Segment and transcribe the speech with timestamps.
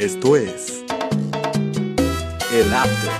[0.00, 0.82] Esto es
[2.50, 3.10] El After.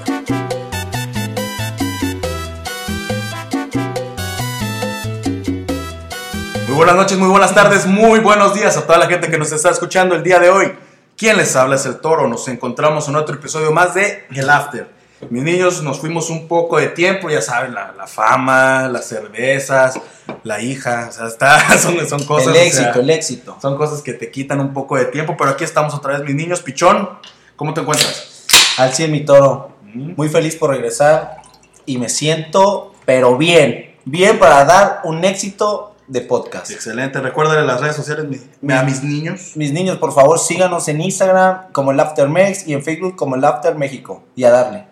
[6.68, 9.52] Muy buenas noches, muy buenas tardes, muy buenos días a toda la gente que nos
[9.52, 10.72] está escuchando el día de hoy.
[11.18, 11.76] ¿Quién les habla?
[11.76, 12.26] Es el Toro.
[12.28, 14.99] Nos encontramos en otro episodio más de El After.
[15.28, 20.00] Mis niños, nos fuimos un poco de tiempo, ya saben, la, la fama, las cervezas,
[20.44, 22.46] la hija, o sea, está, son, son cosas.
[22.48, 23.56] el o sea, éxito, el éxito.
[23.60, 26.34] son cosas que te quitan un poco de tiempo, pero aquí estamos otra vez, mis
[26.34, 26.62] niños.
[26.62, 27.08] Pichón,
[27.56, 28.46] ¿cómo te encuentras?
[28.78, 29.72] Al 100 mi toro.
[29.92, 30.12] Mm.
[30.16, 31.42] Muy feliz por regresar
[31.84, 33.96] y me siento, pero bien.
[34.06, 36.70] Bien para dar un éxito de podcast.
[36.70, 38.24] Excelente, recuérdale las redes sociales
[38.60, 39.52] mi- a mis niños.
[39.54, 43.36] Mis niños, por favor, síganos en Instagram como el After Mex y en Facebook como
[43.36, 44.24] el After México.
[44.34, 44.89] Y a darle.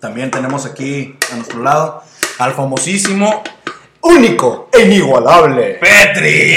[0.00, 2.02] También tenemos aquí a nuestro lado
[2.38, 3.42] al famosísimo
[4.06, 5.80] Único e inigualable.
[5.80, 6.54] Petri.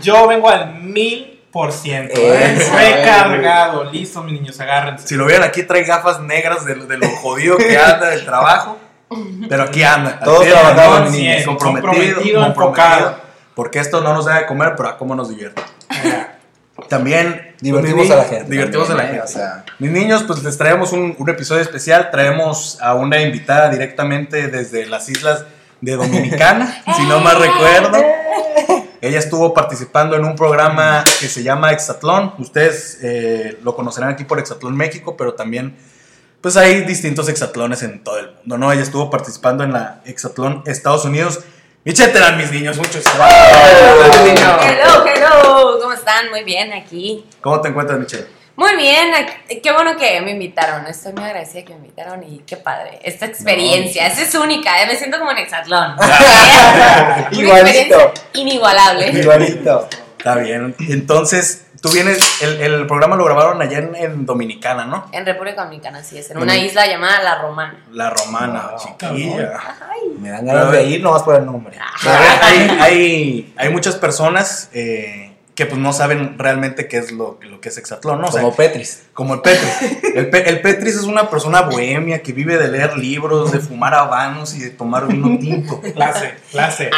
[0.02, 2.18] Yo vengo al mil por ciento.
[2.18, 2.74] Eso.
[2.74, 5.06] Recargado, listo, mis niños, agárrense.
[5.06, 8.78] Si lo vieran aquí, trae gafas negras de, de lo jodido que anda del trabajo.
[9.46, 10.20] Pero aquí anda.
[10.20, 10.46] Todos
[11.10, 11.44] niños.
[11.44, 13.16] comprometido, Comprometido, comprometido, enfocado.
[13.54, 15.60] Porque esto no nos debe comer, pero a cómo nos divierte.
[16.92, 18.50] También Divertimos a la gente.
[18.50, 19.38] Divertimos a la también, gente.
[19.38, 19.42] ¿eh?
[19.42, 22.10] O sea, Mis niños, pues les traemos un, un episodio especial.
[22.10, 25.46] Traemos a una invitada directamente desde las islas
[25.80, 27.98] de Dominicana, si no mal recuerdo.
[29.00, 32.34] Ella estuvo participando en un programa que se llama Exatlón.
[32.38, 35.74] Ustedes eh, lo conocerán aquí por Exatlón México, pero también
[36.42, 38.70] pues hay distintos exatlones en todo el mundo, ¿no?
[38.70, 41.40] Ella estuvo participando en la Exatlón Estados Unidos.
[41.84, 43.04] Micheteran, mis niños, muchos.
[43.04, 43.24] Hello,
[45.04, 46.30] hello, ¿cómo están?
[46.30, 47.26] Muy bien aquí.
[47.40, 48.26] ¿Cómo te encuentras, Michelle?
[48.54, 49.10] Muy bien,
[49.60, 50.86] qué bueno que me invitaron.
[50.86, 53.00] Estoy muy agradecida que me invitaron y qué padre.
[53.02, 54.86] Esta experiencia, esa es única, ¿eh?
[54.86, 55.96] me siento como en Exatlón.
[57.32, 58.12] Igualito.
[58.34, 59.10] inigualable.
[59.10, 59.88] igualito.
[60.18, 60.76] Está bien.
[60.88, 65.06] Entonces, tú vienes, el, el programa lo grabaron allá en, en Dominicana, ¿no?
[65.12, 67.78] En República Dominicana, así es, en una isla llamada La Romana.
[67.92, 69.60] La romana, Wow, chiquilla.
[69.90, 71.76] Ay, Me dan ganas de ir nomás por el nombre.
[71.78, 77.12] A ver, hay, hay, hay muchas personas eh, que pues no saben realmente qué es
[77.12, 78.28] lo, lo que es Exatlón, ¿no?
[78.28, 79.02] O sea, Como Petris.
[79.12, 80.02] como el Petris.
[80.14, 83.92] El, Pe- el Petris es una persona bohemia que vive de leer libros, de fumar
[83.94, 85.80] habanos y de tomar vino tinto.
[85.94, 86.90] Clase, clase.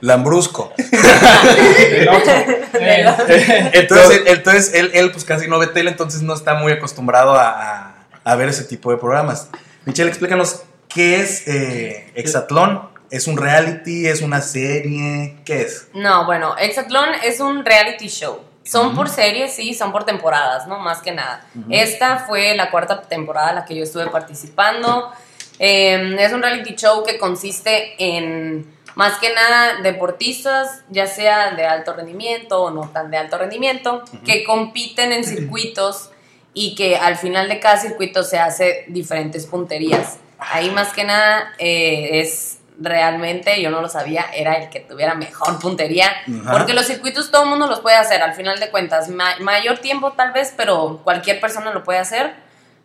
[0.00, 0.72] Lambrusco.
[2.04, 3.18] Los-
[3.72, 7.34] Entonces, él- entonces él, él, pues casi no ve tele, entonces no está muy acostumbrado
[7.34, 7.94] a, a-
[8.24, 9.48] a ver ese tipo de programas.
[9.84, 12.88] Michelle, explícanos qué es eh, Exatlón.
[13.10, 14.06] ¿Es un reality?
[14.06, 15.38] ¿Es una serie?
[15.44, 15.88] ¿Qué es?
[15.94, 18.40] No, bueno, Exatlón es un reality show.
[18.62, 20.78] Son por series, sí, son por temporadas, ¿no?
[20.78, 21.44] Más que nada.
[21.70, 25.10] Esta fue la cuarta temporada en la que yo estuve participando.
[25.58, 28.64] Eh, es un reality show que consiste en,
[29.00, 34.02] más que nada, deportistas, ya sea de alto rendimiento o no tan de alto rendimiento,
[34.26, 36.10] que compiten en circuitos
[36.52, 40.18] y que al final de cada circuito se hace diferentes punterías.
[40.38, 45.14] Ahí más que nada eh, es realmente, yo no lo sabía, era el que tuviera
[45.14, 46.10] mejor puntería,
[46.52, 49.78] porque los circuitos todo el mundo los puede hacer, al final de cuentas, ma- mayor
[49.78, 52.34] tiempo tal vez, pero cualquier persona lo puede hacer,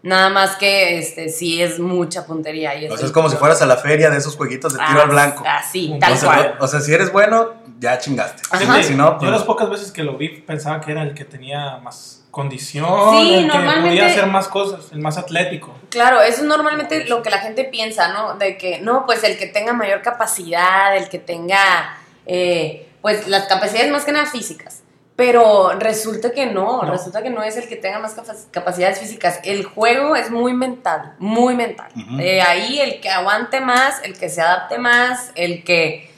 [0.05, 2.75] nada más que este sí es mucha puntería.
[2.75, 5.01] Y O sea, es como si fueras a la feria de esos jueguitos de tiro
[5.01, 5.43] al blanco.
[5.45, 6.55] Así, O Ah, tal O sea, cual.
[6.59, 8.43] o sea, si eres bueno, ya chingaste.
[8.51, 8.81] Ajá.
[8.83, 11.25] Si no, Yo pues, las pocas veces que lo vi pensaba que era el que
[11.25, 15.73] tenía más condición, Sí, el que podía hacer más cosas, el más atlético.
[15.89, 18.35] Claro, eso es normalmente lo que la gente piensa, ¿no?
[18.35, 23.45] De que, no, pues el que tenga mayor capacidad, el que tenga, eh, pues las
[23.47, 24.81] capacidades más que nada físicas.
[25.15, 26.91] Pero resulta que no, No.
[26.91, 29.39] resulta que no es el que tenga más capa- capacidades físicas.
[29.43, 31.87] El juego es muy mental, muy mental.
[32.19, 36.11] Eh, ahí el que aguante más, el que se adapte más, el que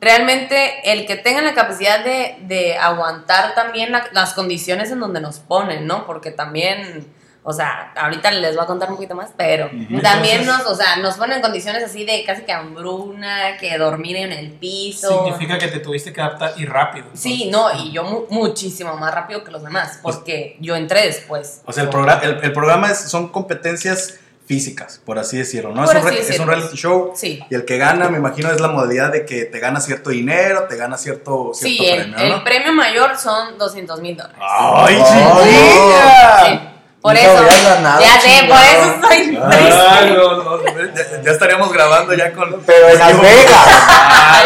[0.00, 5.20] realmente, el que tenga la capacidad de, de aguantar también la- las condiciones en donde
[5.20, 6.06] nos ponen, ¿no?
[6.06, 7.06] Porque también,
[7.42, 9.66] o sea, ahorita les voy a contar un poquito más, pero
[10.02, 14.16] también Entonces- nos, o sea, nos ponen condiciones así de casi que hambruna, que dormir
[14.16, 15.24] en el piso.
[15.24, 17.06] Significa que te tuviste que adaptar y rápido.
[17.14, 21.62] Sí, no, y yo mu- muchísimo más rápido que los demás, porque yo entré después.
[21.64, 25.84] o sea, el, programa el, el programa es- son competencias físicas, por así decirlo, ¿no?
[25.84, 27.12] Es, un es reality show.
[27.14, 27.40] Sí.
[27.48, 30.64] Y el que gana, me imagino, es la modalidad de que te gana cierto dinero,
[30.68, 32.44] te gana cierto, cierto Sí, el, premio, el ¿no?
[32.44, 34.36] premio mayor son 200 mil dólares.
[34.42, 36.44] ¡Ay, chiquilla!
[36.44, 36.60] Sí,
[37.00, 37.44] por No eso.
[37.64, 40.14] ganado, ya sé, por eso estoy Ah, triste.
[40.14, 42.60] no, no, ya, ya estaríamos grabando ya con...
[42.66, 43.54] Pero en Las Vegas.
[43.54, 44.42] Ah,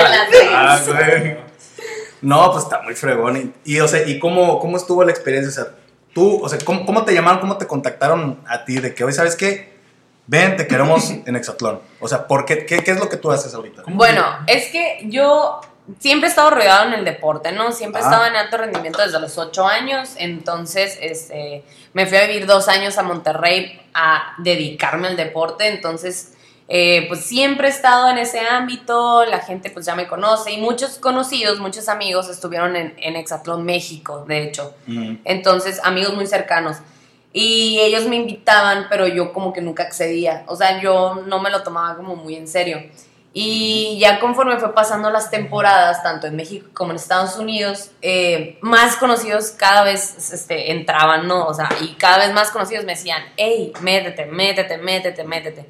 [0.54, 1.36] ah, güey.
[2.22, 3.52] No, pues está muy fregón.
[3.64, 5.50] Y, y, o sea, ¿y cómo, cómo estuvo la experiencia?
[5.50, 5.74] O sea,
[6.14, 9.12] tú, o sea, ¿cómo, cómo te llamaron, cómo te contactaron a ti de que hoy,
[9.12, 9.74] ¿sabes qué?
[10.26, 11.80] Ven, te queremos en Exatlón.
[12.00, 13.82] O sea, ¿por qué, qué, qué es lo que tú haces ahorita?
[13.82, 15.60] ¿Cómo Bueno, es que yo
[15.98, 17.72] siempre he estado rodeado en el deporte, ¿no?
[17.72, 18.08] Siempre he Ah.
[18.08, 22.68] estado en alto rendimiento desde los ocho años, entonces este, me fui a vivir dos
[22.68, 26.30] años a Monterrey a dedicarme al deporte, entonces
[26.66, 30.56] eh, pues siempre he estado en ese ámbito, la gente pues ya me conoce y
[30.56, 35.16] muchos conocidos, muchos amigos estuvieron en, en Hexatlón México, de hecho, Mm.
[35.24, 36.78] entonces amigos muy cercanos.
[37.36, 40.44] Y ellos me invitaban, pero yo como que nunca accedía.
[40.46, 42.80] O sea, yo no me lo tomaba como muy en serio.
[43.36, 48.58] Y ya conforme fue pasando las temporadas, tanto en México como en Estados Unidos, eh,
[48.60, 51.44] más conocidos cada vez este, entraban, ¿no?
[51.46, 55.66] O sea, y cada vez más conocidos me decían, hey, métete, métete, métete, métete.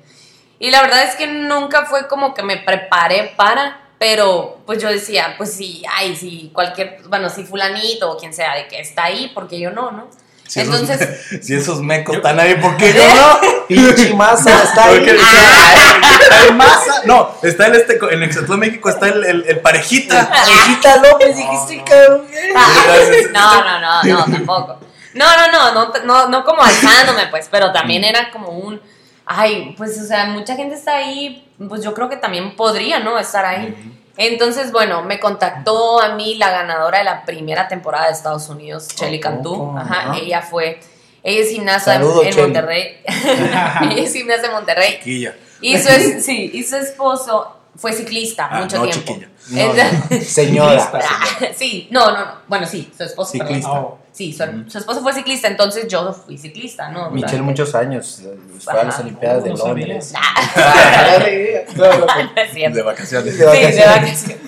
[0.58, 4.90] Y la verdad es que nunca fue como que me preparé para, pero pues yo
[4.90, 9.04] decía, pues sí, ay, sí, cualquier, bueno, si fulanito o quien sea, de que está
[9.04, 10.10] ahí, porque yo no, ¿no?
[10.46, 13.66] Si Entonces, esos, si esos mecos están ahí, ¿por qué yo no?
[13.68, 14.96] Pinche masa, está ahí.
[14.98, 17.02] Porque está el masa.
[17.06, 20.28] No, está en este en Exatlón México está el, el, el parejita.
[20.28, 22.26] Parejita López, dijiste, cabrón.
[22.54, 22.98] Ah,
[23.32, 24.78] no, no, no, no, tampoco.
[25.14, 28.80] No, no, no, no, no, no como alzándome, pues, pero también era como un,
[29.24, 33.18] ay, pues, o sea, mucha gente está ahí, pues yo creo que también podría, ¿no?
[33.18, 33.74] Estar ahí.
[34.16, 38.88] Entonces, bueno, me contactó a mí la ganadora de la primera temporada de Estados Unidos,
[38.96, 39.74] Shelly Cantú.
[39.76, 40.78] Ajá, ella fue,
[41.22, 42.42] ella es gimnasta en- Saludos, en Shelly.
[42.42, 42.96] Monterrey.
[43.06, 44.94] ella es gimnasta en Monterrey.
[44.98, 45.34] Chiquilla.
[45.60, 49.12] Y su, es- sí, y su esposo fue ciclista Ah, mucho no, tiempo.
[49.14, 49.28] chiquilla.
[49.48, 50.90] No, Entonces- Señora.
[51.04, 52.32] Ah, sí, no, no, no.
[52.48, 53.32] Bueno, sí, su esposo.
[53.32, 53.46] perdón.
[53.48, 53.72] Ciclista.
[53.72, 57.10] Oh, Sí, su, su esposo fue ciclista, entonces yo fui ciclista, ¿no?
[57.10, 58.20] Michelle muchos años.
[58.20, 59.00] eh, Fue a las.
[59.00, 59.50] Olimpiadas de.
[59.50, 60.12] Londres.
[60.16, 61.18] Ah.
[61.24, 63.34] De vacaciones.
[63.34, 64.24] Sí, de vacaciones.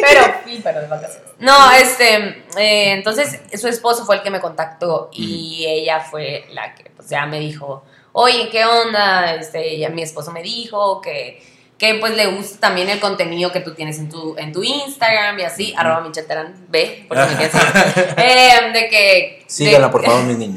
[0.00, 1.28] pero, sí, pero de vacaciones.
[1.40, 2.16] No, este,
[2.56, 7.08] eh, entonces su esposo fue el que me contactó y ella fue la que, pues
[7.08, 9.34] ya me dijo, oye, ¿qué onda?
[9.34, 11.42] Este, ya mi esposo me dijo que,
[11.78, 15.38] que pues le gusta también el contenido que tú tienes en tu, en tu Instagram
[15.38, 17.54] y así, arroba michelterán, ve, por si me quieres.
[18.18, 19.44] Eh, de que...
[19.46, 20.56] Síganla, de- por favor, mis niños.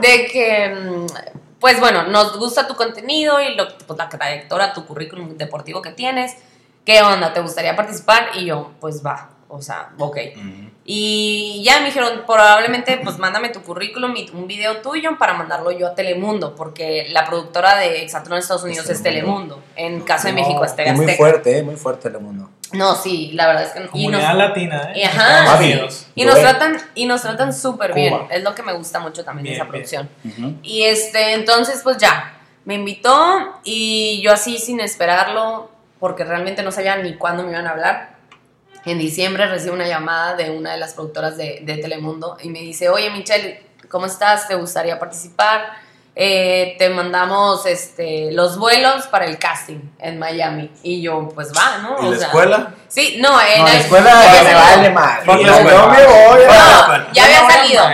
[0.00, 1.06] de que, mm,
[1.58, 5.90] pues bueno, nos gusta tu contenido y lo, pues, la trayectoria, tu currículum deportivo que
[5.92, 6.36] tienes.
[6.84, 7.32] ¿Qué onda?
[7.32, 8.28] ¿Te gustaría participar?
[8.34, 10.18] Y yo, pues va, o sea, ok.
[10.86, 15.70] Y ya me dijeron, probablemente, pues mándame tu currículum y un video tuyo para mandarlo
[15.70, 19.56] yo a Telemundo, porque la productora de Exatlón en Estados Unidos es Telemundo.
[19.56, 19.62] Telemundo.
[19.76, 21.16] En caso de No, México es TV Es muy Azteca.
[21.16, 22.50] fuerte, eh, muy fuerte el mundo.
[22.72, 23.86] No, sí, la verdad es que no.
[23.94, 24.98] Y nos- comunidad latina, ¿eh?
[25.00, 25.58] y ajá.
[25.58, 25.80] Sí.
[26.16, 28.14] Y nos tratan, y nos tratan súper bien.
[28.30, 30.08] Es lo que me gusta mucho también de esa producción.
[30.62, 36.72] Y este, entonces, pues ya, me invitó y yo así sin esperarlo, porque realmente no
[36.72, 38.13] sabía ni cuándo me iban a hablar.
[38.86, 42.60] En diciembre recibo una llamada de una de las productoras de, de Telemundo y me
[42.60, 44.46] dice, oye Michelle, ¿cómo estás?
[44.48, 45.82] ¿Te gustaría participar?
[46.16, 50.70] Eh, te mandamos este, los vuelos para el casting en Miami.
[50.84, 51.96] Y yo, pues va, ¿no?
[52.02, 52.74] ¿Y O la sea, escuela?
[52.86, 54.76] Sí, no, en No, la el- escuela ya había me salido.
[54.76, 55.20] vale mal.
[55.24, 55.76] Fuck Yo la escuela.
[55.80, 56.98] yo me voy a...
[56.98, 57.84] No, ya había salido.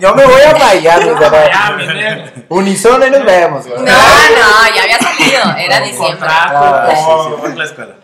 [0.00, 1.30] Yo me voy a Miami, ¿verdad?
[1.76, 2.32] Miami.
[2.48, 3.78] Unisono y nos vemos, güey.
[3.80, 5.56] No, no, ya había salido.
[5.58, 6.18] Era diciembre.
[6.18, 7.94] Contrato, Ah, la escuela.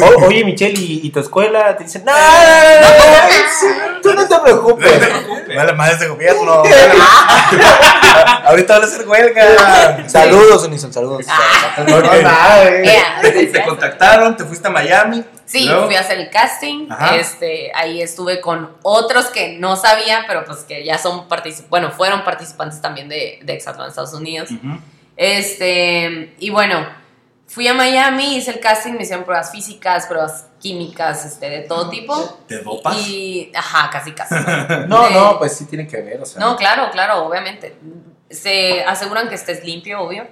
[0.00, 1.76] O- oye, Michelle, ¿y, y tu escuela?
[1.76, 5.00] Te dicen, no, no, no, no, tú no te preocupes.
[5.56, 6.62] Vale, madre de gobierno.
[8.44, 10.08] Ahorita van a hacer huelga.
[10.08, 11.26] Saludos, Unison, saludos.
[11.28, 11.82] Ah.
[11.86, 12.68] No, no, nada.
[12.70, 15.24] Ea, Te contactaron, te fuiste a Miami.
[15.52, 16.88] Sí, luego- fui a hacer el casting.
[16.90, 17.16] Ajá.
[17.16, 21.90] Este, ahí estuve con otros que no sabía, pero pues que ya son participantes, bueno,
[21.90, 24.48] fueron participantes también de, de Exatlón Estados Unidos.
[25.16, 26.84] Este, y bueno,
[27.46, 31.88] fui a Miami, hice el casting, me hicieron pruebas físicas, pruebas químicas, este, de todo
[31.90, 32.40] tipo.
[32.48, 32.96] ¿Te dopas?
[33.06, 34.34] Y, ajá, casi, casi.
[34.88, 36.40] No, Eh, no, pues sí tiene que ver, o sea.
[36.40, 37.76] No, claro, claro, obviamente.
[38.30, 40.26] Se aseguran que estés limpio, obvio.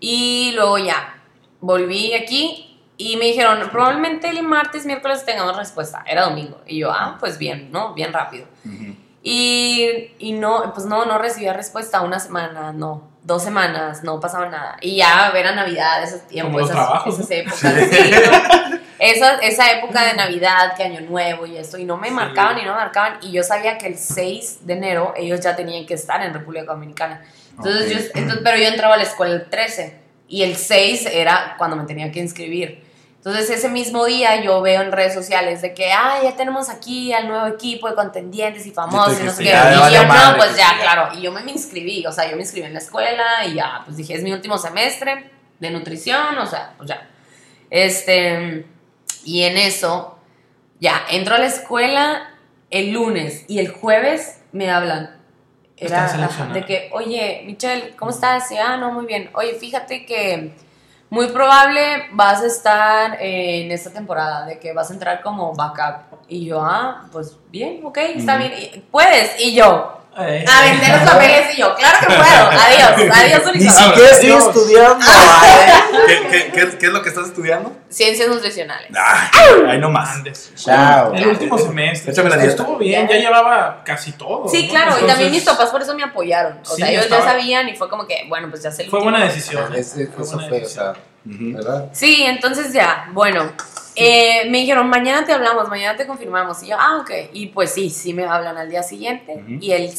[0.00, 1.18] Y luego ya,
[1.60, 2.65] volví aquí
[2.98, 6.02] y me dijeron, probablemente el martes, miércoles tengamos respuesta.
[6.06, 6.60] Era domingo.
[6.66, 7.92] Y yo, ah, pues bien, ¿no?
[7.94, 8.46] Bien rápido.
[8.64, 8.96] Ujú.
[9.22, 13.08] Y, y no, pues no, no recibía respuesta una semana, no.
[13.24, 14.76] Dos semanas, no pasaba nada.
[14.80, 17.34] Y ya ver a Navidad, ese tiempo, Como los esas, trabajos, esas ¿no?
[17.34, 17.90] épocas.
[17.90, 18.10] sí,
[18.70, 18.78] ¿no?
[19.00, 22.14] esa, esa época de Navidad, que Año Nuevo y esto, y no me Sí.
[22.14, 23.18] marcaban y no me marcaban.
[23.22, 26.66] Y yo sabía que el 6 de enero ellos ya tenían que estar en República
[26.72, 27.20] Dominicana.
[27.58, 27.90] Entonces Ok.
[28.14, 31.76] yo, entonces, pero yo entraba a la escuela el 13 y el 6 era cuando
[31.76, 32.84] me tenía que inscribir.
[33.26, 37.12] Entonces ese mismo día yo veo en redes sociales de que, ah, ya tenemos aquí
[37.12, 39.48] al nuevo equipo de contendientes y famosos y no sé qué.
[39.48, 40.78] Y yo, no, pues ya.
[40.80, 41.08] claro.
[41.18, 43.96] Y yo me inscribí, o sea, yo me inscribí en la escuela y ya, pues
[43.96, 45.28] dije, es mi último semestre
[45.58, 47.08] de nutrición, o sea, pues ya.
[47.68, 48.64] Este,
[49.24, 50.20] y en eso,
[50.78, 52.30] ya, entro a la escuela
[52.70, 55.15] el lunes y el jueves me hablan.
[55.78, 56.06] Era
[56.54, 58.50] de que, oye, Michelle, ¿cómo estás?
[58.50, 59.30] Y, ah, no, muy bien.
[59.34, 60.52] Oye, fíjate que
[61.10, 65.54] muy probable vas a estar eh, en esta temporada, de que vas a entrar como
[65.54, 66.18] backup.
[66.28, 69.40] Y yo, ah, pues bien, ok, está bien, y- puedes.
[69.40, 73.68] Y yo, Eh, a vender los papeles y yo, claro que puedo, adiós, adiós, Ni
[73.68, 75.04] siquiera estoy estudiando.
[76.06, 77.76] ¿Qué, qué, qué, qué es lo que estás estudiando?
[77.90, 78.90] Ciencias nutricionales.
[78.94, 80.16] Ay, ahí nomás.
[80.54, 81.12] Chao.
[81.14, 82.12] El último semestre.
[82.12, 82.42] Échame la.
[82.44, 84.48] Estuvo bien, ya llevaba casi todo.
[84.48, 84.70] Sí, ¿no?
[84.70, 86.60] claro, y también mis papás por eso me apoyaron.
[86.64, 88.84] O Sí, sea, ellos estaba- ya sabían y fue como que, bueno, pues ya sé
[88.84, 89.74] el Fue buena decisión.
[89.74, 90.96] Es- Fue eso buena fue, o decisión.
[91.26, 91.90] ¿Verdad?
[91.92, 93.52] Sí, entonces ya, bueno,
[93.98, 96.62] eh, me dijeron, mañana te hablamos, mañana te confirmamos.
[96.62, 97.10] Y yo, ah, ok.
[97.32, 99.42] Y pues sí, sí me hablan al día siguiente.
[99.58, 99.90] Y, el,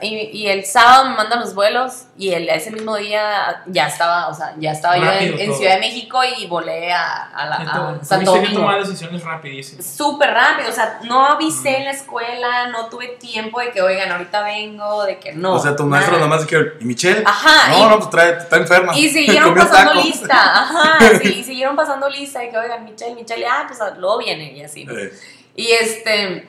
[0.00, 4.28] y, y el sábado me mandan los vuelos y el, ese mismo día ya estaba,
[4.28, 5.54] o sea, ya estaba yo en.
[5.54, 8.60] Ciudad de México y volé a, a, la, a Entonces, Santo tuviste que Domingo.
[8.72, 9.84] tomar decisiones rapidísimas.
[9.86, 14.10] Súper rápido, o sea, no avisé en la escuela, no tuve tiempo de que, oigan,
[14.10, 15.52] ahorita vengo, de que no.
[15.56, 16.28] o sea, tus maestros nada.
[16.30, 17.22] nomás dijeron, ¿y Michelle?
[17.26, 18.96] Ajá, No, y- no, pues trae, está enferma.
[18.96, 20.02] Y siguieron pasando taco.
[20.02, 24.18] lista, ajá, sí, y siguieron pasando lista de que, oigan, Michelle, Michelle, ah, pues luego
[24.18, 24.86] viene y así.
[24.90, 25.12] Eh,
[25.56, 26.48] Y este,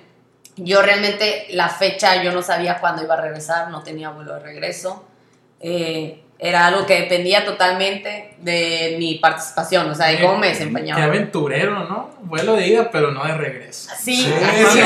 [0.58, 4.40] yo realmente la fecha, yo no sabía cuándo iba a regresar, no tenía vuelo de
[4.42, 5.06] regreso.
[5.60, 10.54] Eh, era algo que dependía totalmente de mi participación, o sea, de cómo me Qué
[10.54, 11.04] desempeñaba.
[11.04, 12.10] aventurero, ¿no?
[12.24, 13.90] Vuelo de ida, pero no de regreso.
[13.98, 14.80] Sí, Sí, sí, sí,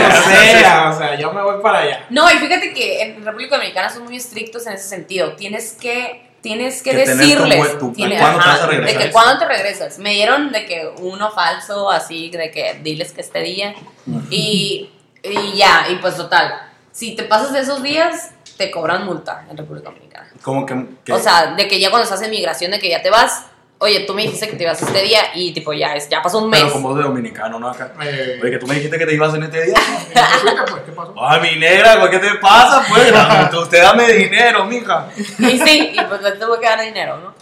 [0.60, 2.06] sea, o sea, yo me voy para allá.
[2.12, 5.34] No, y fíjate que en República Dominicana son muy estrictos en ese sentido.
[5.36, 8.98] Tienes que, tienes que, Que decirles bue- tu- tiene- ¿cuándo te ajá, vas a regresar?
[9.00, 10.00] de que cuándo te regresas.
[10.00, 13.74] Me dieron de que uno falso, así, de que diles que este día.
[14.29, 14.89] Y,
[15.24, 16.53] y ya, y pues total.
[16.91, 20.29] Si te pasas de esos días, te cobran multa en República Dominicana.
[20.41, 23.01] Como que, que- O sea, de que ya cuando estás en migración, de que ya
[23.01, 23.46] te vas,
[23.80, 26.40] oye, tú me dijiste que te ibas este día y tipo ya, es, ya pasó
[26.40, 26.62] un mes.
[26.62, 27.70] pero como de dominicano, ¿no?
[27.70, 27.94] Acá.
[28.04, 29.76] Eh, Oye, que tú me dijiste que te ibas en este día.
[30.70, 31.14] pues, ¿Qué pasó?
[31.18, 33.12] Ay, mi negra, güey, ¿qué te pasa, pues?
[33.64, 35.08] Usted dame dinero, mija.
[35.40, 37.34] Y sí, y pues le tuve que dar dinero, ¿no?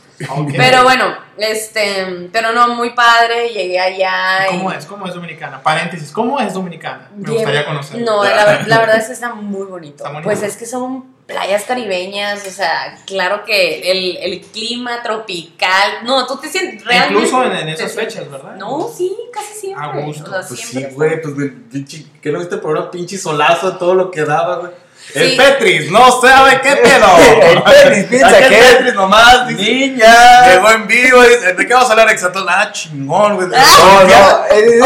[0.56, 4.48] Pero bueno, este, pero no, muy padre, llegué allá.
[4.51, 4.86] y- ¿Cómo es?
[4.88, 5.62] ¿Cómo es dominicana?
[5.62, 7.08] Paréntesis, ¿cómo es dominicana?
[7.15, 8.01] Me Bien- gustaría conocer.
[8.01, 9.98] No, la, la verdad es que está muy bonito.
[9.98, 10.24] Está bonito.
[10.24, 16.00] Pues es que son playas caribeñas, o sea, claro que el, el clima tropical.
[16.05, 17.13] No, tú te sientes realmente.
[17.15, 18.55] Incluso en, en esas fechas, ¿verdad?
[18.55, 19.86] No, sí, casi siempre.
[19.86, 20.24] A gusto.
[20.24, 22.89] O sea, Pues sí, siempre güey, está- pues güey, pinche, ¿qué no viste el programa?
[22.89, 24.72] Pinche solazo, todo lo que daba, güey.
[25.13, 25.37] El Sí.
[25.37, 27.07] Petris, no sabe qué pedo.
[27.41, 30.47] El Petris piensa que- Petris nomás, dice, Niña.
[30.53, 32.45] llegó en vivo, dice, ¿de qué vamos a hablar exacto?
[32.47, 33.47] Ah, chingón, güey.
[33.49, 34.45] No, no.
[34.51, 34.81] el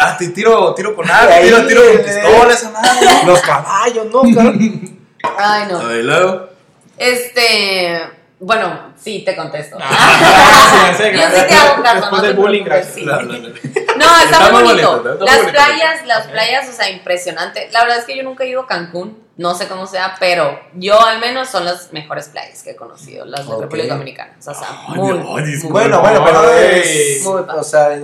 [0.00, 3.06] Ah, te tiro, tiro con algo, Ahí, tiro, tiro con pistola, esa madre.
[3.26, 4.22] Los caballos, ¿no?
[5.38, 5.80] Ay, no.
[5.80, 6.48] A ver, luego.
[6.98, 8.00] Este.
[8.40, 9.78] Bueno, sí, te contesto.
[9.80, 11.42] Ah, gracias, Yo gracias.
[11.42, 12.94] sí te hago caso, Después no del bullying, gracias.
[12.94, 13.00] sí.
[13.04, 13.48] La- la- la-
[14.04, 14.90] No, está, Está muy bonito.
[14.90, 15.64] bonito, está las muy bonito.
[15.64, 17.68] playas, las playas, o sea, impresionante.
[17.72, 20.60] La verdad es que yo nunca he ido a Cancún, no sé cómo sea, pero
[20.74, 23.62] yo al menos son las mejores playas que he conocido, las de Ok.
[23.62, 24.36] República Dominicana.
[24.38, 25.12] O sea, muy.
[25.70, 27.22] Bueno, bueno, pero es.
[27.24, 27.42] Muy.
[27.48, 27.98] O sea,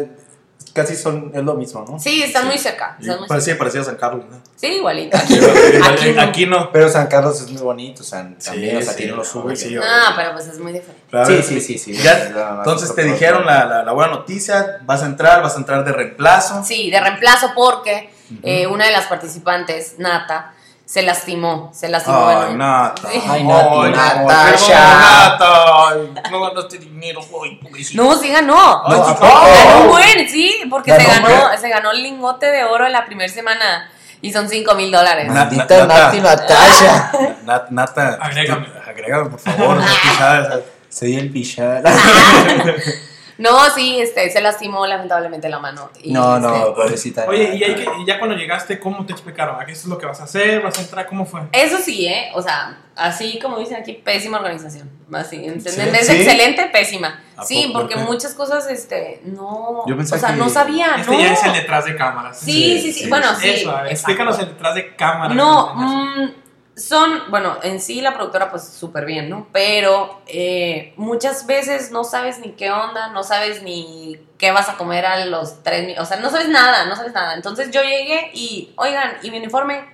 [0.72, 1.30] casi son.
[1.34, 1.98] Es lo mismo, ¿no?
[1.98, 2.96] Sí, están muy cerca.
[3.00, 3.26] están muy cerca.
[3.28, 4.40] Parecía, parecía San Carlos, ¿no?
[4.56, 5.16] Sí, igualito.
[5.16, 5.38] Aquí,
[5.82, 6.20] aquí no.
[6.22, 6.72] aquí no.
[6.72, 9.30] Pero San Carlos es muy bonito, o sea, también, o sea, sí, tiene lo sí,
[9.30, 9.56] suyo.
[9.56, 11.02] sí, Ah, pero pues es muy diferente.
[11.10, 11.26] Claro.
[11.26, 11.92] Sí, sí, sí, sí.
[11.94, 15.84] Ya, entonces te dijeron la, la, la buena noticia, vas a entrar, vas a entrar
[15.84, 16.62] de reemplazo.
[16.64, 18.10] Sí, de reemplazo porque
[18.42, 20.54] eh, una de las participantes, Nata,
[20.90, 21.70] se lastimó.
[21.72, 22.26] Se lastimó.
[22.26, 22.54] Ay.
[22.56, 23.08] Nata.
[23.08, 24.98] Ay, Nati, Ay, Natasha.
[24.98, 26.30] Nata.
[26.32, 28.02] No ganaste dinero, ay, pobrecito.
[28.02, 28.82] No, sí ganó.
[28.84, 29.14] Ay, No, sí.
[29.22, 33.04] Ganó un buen, sí, porque se ganó, se ganó el lingote de oro en la
[33.06, 33.88] primera semana
[34.20, 35.28] y son 5 mil dólares.
[35.28, 36.04] Na- Maldita Nata.
[36.06, 37.12] Nati Natasha.
[37.44, 38.18] Na- Nata.
[38.20, 38.66] Agrégame.
[38.84, 39.78] Agrégame, por favor.
[40.88, 41.84] Soy el pichar.
[43.40, 45.90] No, sí, este, se lastimó lamentablemente la mano.
[46.02, 47.24] Y, No, este, no, pobrecita.
[47.26, 49.60] Oye, y, hay que- y ya cuando llegaste, ¿cómo te explicaron?
[49.60, 50.60] ¿A qué es lo que vas a hacer?
[50.62, 51.06] ¿Vas a entrar?
[51.06, 51.40] ¿Cómo fue?
[51.52, 52.30] Eso sí, ¿eh?
[52.34, 54.90] O sea, así como dicen aquí, pésima organización.
[55.12, 55.90] Así, ¿entienden?
[55.92, 56.12] Sí, es sí.
[56.16, 57.18] excelente, pésima.
[57.36, 59.84] ¿A Sí, porque muchas cosas, este, no.
[59.86, 61.18] Yo pensé o sea, que- no sabía, Este no.
[61.18, 62.38] ya es el detrás de cámaras.
[62.38, 63.48] Sí, sí, sí, Sí, Bueno, sí.
[63.48, 65.34] Eso, a ver, explícanos el detrás de cámaras.
[65.34, 65.96] No, En eso.
[65.96, 66.34] mm,
[66.80, 69.48] son, bueno, en sí la productora pues súper bien, ¿no?
[69.52, 74.76] Pero eh, muchas veces no sabes ni qué onda, no sabes ni qué vas a
[74.76, 77.34] comer a los tres, o sea, no sabes nada, no sabes nada.
[77.34, 79.84] Entonces yo llegué y, oigan, ¿y mi uniforme?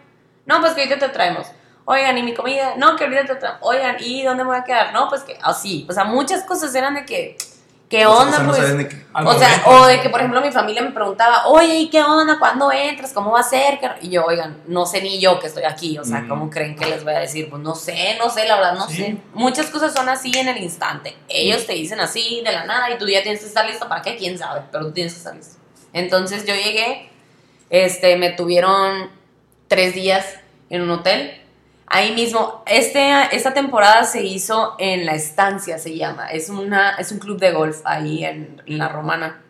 [0.46, 1.48] No, pues que ahorita te traemos.
[1.84, 2.74] Oigan, ¿y mi comida?
[2.76, 3.60] No, que ahorita te traemos.
[3.62, 4.92] Oigan, ¿y dónde me voy a quedar?
[4.92, 5.86] No, pues que así.
[5.88, 7.36] O sea, muchas cosas eran de que,
[7.88, 8.38] ¿qué onda?
[8.40, 8.74] no pues?
[8.74, 9.70] ni qué- O sea, momento.
[9.70, 12.38] o de que, por ejemplo, mi familia me preguntaba, oye, ¿y qué onda?
[12.38, 13.12] ¿Cuándo entras?
[13.12, 13.78] ¿Cómo va a ser?
[13.78, 15.96] ¿Qué-?" Y yo, oigan, no sé ni yo que estoy aquí.
[15.98, 16.28] O sea, Mm.
[16.28, 17.48] ¿cómo creen que les voy a decir?
[17.48, 18.96] Pues no sé, no sé, la verdad, no Sí.
[18.96, 19.16] sé.
[19.34, 21.16] Muchas cosas son así en el instante.
[21.28, 23.88] Ellos te dicen así de la nada y tú ya tienes que estar listo.
[23.88, 24.16] ¿Para qué?
[24.16, 24.62] ¿Quién sabe?
[24.72, 25.56] Pero tú tienes que estar listo.
[25.92, 27.08] Entonces yo llegué,
[27.70, 29.10] este, me tuvieron
[29.68, 30.26] tres días
[30.70, 31.42] en un hotel.
[31.88, 36.28] Ahí mismo, este, esta temporada se hizo en La Estancia, se llama.
[36.30, 39.42] Es, una, es un club de golf ahí en, en La Romana,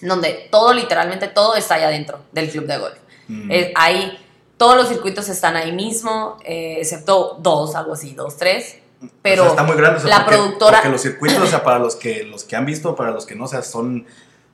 [0.00, 2.98] donde todo, literalmente todo está allá adentro del club de golf.
[3.28, 3.50] Mm.
[3.50, 4.18] Eh, ahí,
[4.56, 8.76] todos los circuitos están ahí mismo, eh, excepto dos, algo así, dos, tres.
[9.20, 9.98] Pero O sea, está muy grande.
[9.98, 10.76] o sea, la porque- productora...
[10.78, 13.34] Porque los circuitos, o sea, para los que, los que han visto, para los que
[13.34, 14.06] no, o sea, son,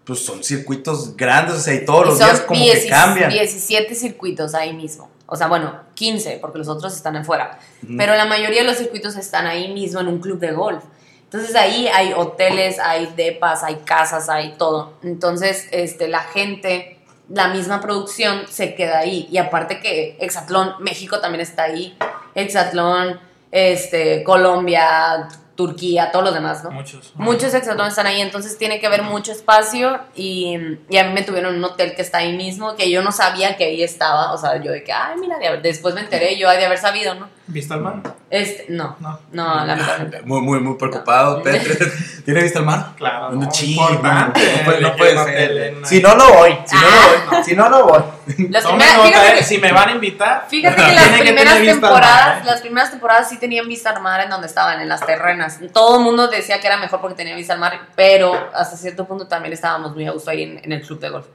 [0.04, 3.28] pues son circuitos grandes, o sea, y todos Y los días como 10 que cambian.
[3.30, 5.10] 17 circuitos ahí mismo.
[5.30, 7.58] O sea, bueno, 15, porque los otros están afuera.
[7.82, 7.94] Ujú.
[7.98, 10.82] Pero la mayoría de los circuitos están ahí mismo en un club de golf.
[11.24, 14.94] Entonces ahí hay hoteles, hay depas, hay casas, hay todo.
[15.02, 19.28] Entonces, este, la gente, la misma producción se queda ahí.
[19.30, 21.98] Y aparte que Exatlón, México también está ahí.
[22.34, 23.20] Exatlón,
[23.50, 26.70] este, Colombia, Turquía, todos los demás, ¿no?
[26.70, 27.10] Muchos.
[27.16, 30.56] Muchos exatlones están ahí, entonces tiene que haber mucho espacio y,
[30.88, 33.56] y a mí me tuvieron un hotel que está ahí mismo, que yo no sabía
[33.56, 36.38] que ahí estaba, o sea, yo de que, ay, mira, de haber- después me enteré,
[36.38, 37.28] yo de haber sabido, ¿no?
[37.48, 37.94] ¿Viste al mar?
[38.30, 39.18] Este, no, No.
[39.32, 40.20] no, lamentablemente.
[40.22, 41.42] Muy, muy, muy preocupado.
[41.42, 41.76] Petre.
[42.24, 42.92] ¿Tiene vista al mar?
[42.96, 43.30] Claro.
[43.32, 44.40] No, no, chido, importante.
[44.44, 45.76] no, no puede- no puede un ser.
[45.86, 46.56] Si no, no voy.
[46.66, 47.08] Si no, Ah.
[47.24, 47.44] no voy.
[47.44, 48.02] Si no, no voy.
[48.50, 50.44] Las primeras- nota, fíjate eh, que- si me van a invitar.
[50.48, 52.44] Fíjate que las que primeras vista al mar, temporadas, ¿eh?
[52.44, 55.47] las primeras temporadas sí tenían vista al mar en donde estaban, en las terrenas.
[55.72, 59.06] Todo el mundo decía que era mejor porque tenía vista al mar, pero hasta cierto
[59.06, 61.26] punto también estábamos muy a gusto ahí en, en el club de golf.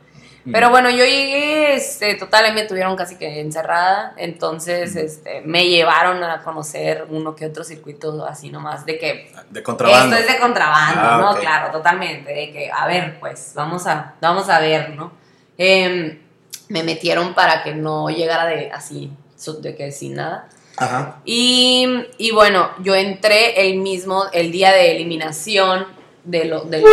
[0.51, 5.69] Pero bueno, yo llegué, este, total, ahí me tuvieron casi que encerrada, entonces, este, me
[5.69, 10.17] llevaron a conocer uno que otro circuito así nomás, de que De contrabando.
[10.17, 11.31] esto es de contrabando, Ah, ¿no?
[11.31, 11.39] ok.
[11.39, 12.33] Claro, totalmente.
[12.33, 15.13] De que, a ver, pues, vamos a, vamos a ver, ¿no?
[15.57, 16.19] Em,
[16.67, 19.13] me metieron para que no llegara de así,
[19.61, 20.49] de que sin nada.
[20.77, 21.19] Ajá.
[21.25, 21.87] Y,
[22.17, 25.85] y bueno, yo entré el mismo, el día de eliminación
[26.23, 26.83] de lo, del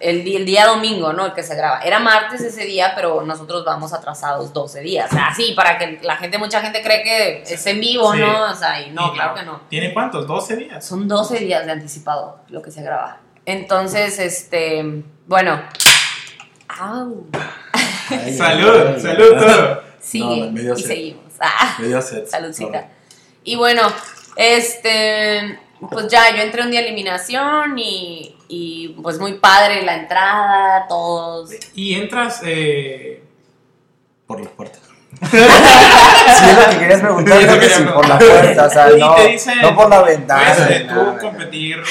[0.00, 1.26] el, día domingo, ¿no?
[1.26, 1.80] El que se graba.
[1.80, 5.10] Era martes ese día, pero nosotros vamos atrasados 12 días.
[5.10, 8.20] O sea, así, para que la gente, mucha gente cree que es en vivo, Sí.
[8.20, 8.50] ¿no?
[8.50, 9.60] O sea, y no, Y claro que no.
[9.68, 10.26] ¿Tiene cuántos?
[10.26, 10.84] ¿12 días?
[10.84, 13.20] Son 12 días de anticipado lo que se graba.
[13.46, 15.60] Entonces, este, bueno.
[16.68, 17.26] Au.
[18.10, 19.82] Ay, salud, salud todo.
[20.00, 21.29] Sigue No, y seguimos.
[21.40, 22.26] Ah, Me dio sed.
[22.26, 22.88] saludcita.
[23.44, 23.82] Y bueno,
[24.36, 25.58] este,
[25.90, 30.86] pues ya, yo entré un día a eliminación y, y pues muy padre la entrada,
[30.88, 31.50] todos.
[31.74, 32.40] Y entras.
[32.44, 33.22] Eh,
[34.26, 34.78] Por la puerta.
[35.20, 38.70] Si es lo que querías preguntar, Sí, eso creo que sí, por la puerta, o
[38.70, 40.54] sea, no, te dicen, no por la ventana.
[40.54, 41.82] ¿Puedes eh, no, no, tú competir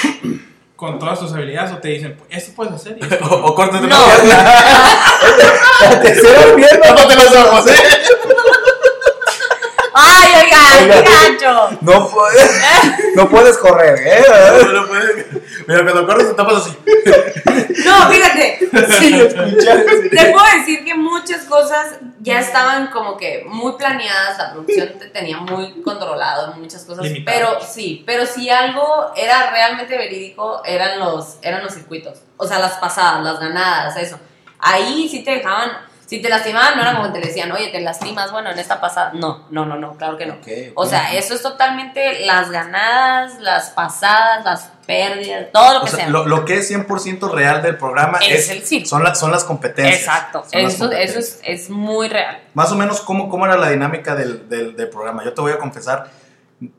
[0.75, 2.97] con todas tus habilidades o te dicen, esto puedes hacer?
[2.99, 4.05] Y esto O, o córtate No.
[4.05, 4.53] una pierna.
[5.81, 6.88] La tercera pierna.
[6.95, 7.73] Tápate los ojos, ¿eh?
[10.55, 11.03] ¡Ay, oiga, Oiga.
[11.03, 11.77] qué gacho!
[11.81, 12.62] No puedes,
[13.15, 14.23] no puedes correr, ¿eh?
[14.63, 15.25] No lo puedes.
[15.67, 16.77] Mira, cuando corres te tapas así.
[17.85, 18.59] No, fíjate.
[18.99, 19.19] Sí.
[20.09, 25.07] Te puedo decir que muchas cosas ya estaban como que muy planeadas, la producción te
[25.07, 27.38] tenía muy controlado, muchas cosas, Limitado.
[27.38, 32.59] pero sí, pero si algo era realmente verídico eran los eran los circuitos, o sea,
[32.59, 34.19] las pasadas, las ganadas, eso.
[34.59, 35.71] Ahí sí te dejaban,
[36.10, 38.82] si te lastimaban no era como que te decían, "Oye, te lastimas, bueno, en esta
[38.82, 40.38] pasada." No, no, no, no, claro que no.
[40.76, 45.89] O sea, eso es totalmente las ganadas, las pasadas, las pérdidas, todo lo O que
[45.91, 46.10] sea, sea.
[46.10, 48.89] lo, lo que es 100% real del programa Es es, el circo.
[48.89, 50.00] son, la- son las competencias.
[50.00, 51.39] Exacto, Son las eso, eso competencias.
[51.43, 52.39] es, es muy real.
[52.56, 55.24] Más o menos, ¿cómo, cómo era la dinámica del, del, del programa?
[55.24, 56.10] Yo te voy a confesar,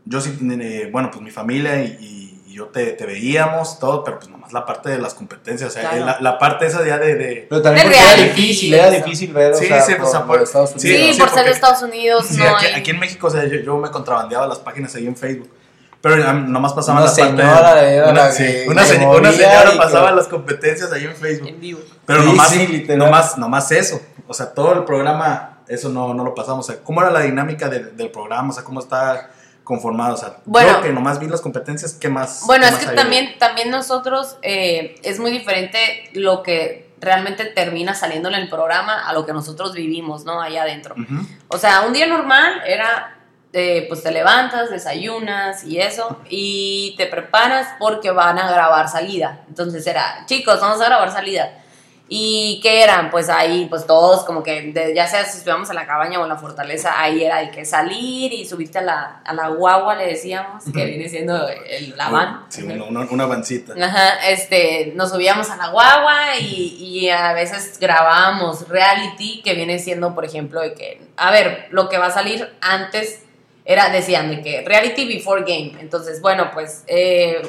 [0.04, 4.02] yo sí, eh, bueno, pues mi familia y, y- y yo te, te veíamos, todo,
[4.02, 6.04] pero pues nomás la parte de las competencias, o sea, Claro.
[6.04, 7.14] la, la parte esa ya de...
[7.14, 10.04] de Pero también De porque era difícil, era difícil ver, o Sí, sea, sí, por,
[10.06, 11.06] o sea, por por- Estados sí, Unidos.
[11.06, 13.30] Sí, sí, por ser de Estados Unidos, Sí, no aquí, hay- aquí en México, o
[13.30, 15.50] sea, yo, yo me contrabandeaba las páginas ahí en Facebook.
[16.02, 18.96] Pero nomás pasaban Una la parte de- señora era una, la sí, que una, se
[19.06, 21.48] una señora pasaba que- las competencias ahí en Facebook.
[21.48, 21.80] en vivo.
[22.06, 22.56] Pero Sí, nomás,
[22.96, 24.00] nomás, nomás eso.
[24.26, 26.68] O sea, todo el programa, eso no, no lo pasamos.
[26.68, 28.48] O sea, ¿cómo era la dinámica del, del programa?
[28.48, 29.30] O sea, ¿cómo está
[29.70, 30.14] conformado?
[30.14, 30.72] O sea, Bueno.
[30.72, 32.42] yo que nomás vi las competencias, ¿qué más?
[32.46, 37.44] Bueno, qué es más que también, también nosotros eh, es muy diferente lo que realmente
[37.46, 40.42] termina saliendo en el programa a lo que nosotros vivimos, ¿no?
[40.42, 40.94] Allá adentro.
[40.96, 41.24] Ujú.
[41.48, 43.16] O sea, un día normal era,
[43.52, 49.44] eh, pues te levantas, desayunas y eso, y te preparas porque van a grabar salida.
[49.48, 51.62] Entonces era, chicos, vamos a grabar salida.
[52.12, 53.08] ¿Y qué eran?
[53.08, 56.24] Pues ahí, pues todos como que, de- ya sea si estuviéramos en la cabaña o
[56.24, 59.94] en la fortaleza, ahí era de que salir y subirte a la, a la guagua,
[59.94, 62.46] le decíamos, que viene siendo el, la van.
[62.48, 63.74] Sí, una, una, una vancita.
[63.80, 69.78] Ajá, este, nos subíamos a la guagua y, y a veces grabábamos reality que viene
[69.78, 73.22] siendo, por ejemplo, de que, a ver, lo que va a salir antes
[73.64, 75.76] era, decían de que reality before game.
[75.80, 77.40] Entonces, bueno, pues, eh,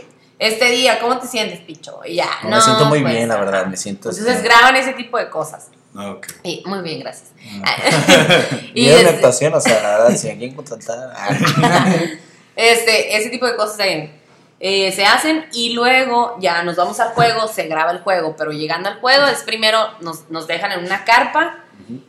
[0.41, 1.99] este día, ¿cómo te sientes, picho?
[2.04, 4.10] Y ya, No, no, me siento muy pues, bien, la verdad, me siento...
[4.10, 5.67] Entonces este, graban ese tipo de cosas.
[5.95, 6.25] Ok.
[6.41, 7.30] Y, muy bien, gracias.
[8.73, 11.13] Y y es una este, actuación, o sea, la verdad, si alguien contratar.
[12.56, 14.10] este, ese tipo de cosas se,
[14.60, 18.51] eh, se hacen y luego ya nos vamos al juego, se graba el juego, pero
[18.51, 21.60] llegando al juego es primero nos, nos dejan en una carpa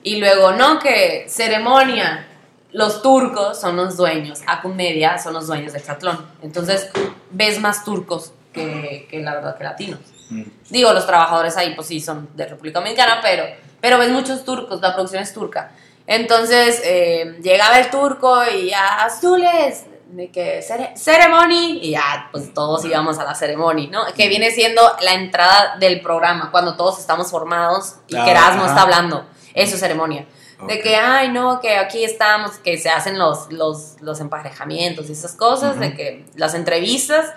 [0.03, 2.29] y luego, no, que ceremonia.
[2.73, 6.25] Los turcos son los dueños, Acumedia son los dueños del Catlón.
[6.43, 6.89] Entonces
[7.31, 10.01] ves más turcos que, que la verdad que latinos.
[10.31, 10.43] Mm.
[10.71, 13.45] Digo, los trabajadores ahí, pues sí, son de República Dominicana, pero,
[13.81, 15.73] pero ves muchos turcos, la producción es turca.
[16.07, 22.53] Entonces, eh, llegaba el turco y ya, azules, de que cere- ceremony, y ya, pues
[22.53, 24.05] todos íbamos a la ceremonia, ¿no?
[24.15, 28.67] Que viene siendo la entrada del programa, cuando todos estamos formados y Ah, que Erasmo
[28.67, 29.25] está hablando.
[29.55, 30.27] Es ceremonia.
[30.67, 35.12] De que, ay, no, que aquí estamos, que se hacen los, los, los emparejamientos y
[35.12, 37.33] esas cosas, de que las entrevistas,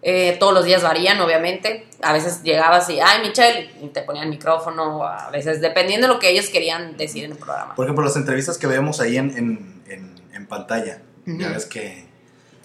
[0.00, 1.86] eh, todos los días varían, obviamente.
[2.00, 6.18] A veces llegabas y, ay, Michelle, y te ponían micrófono, a veces, dependiendo de lo
[6.18, 7.74] que ellos querían decir en el programa.
[7.74, 11.54] Por ejemplo, las entrevistas que vemos ahí en, en, en, en pantalla, ya Ujú.
[11.54, 12.06] ves que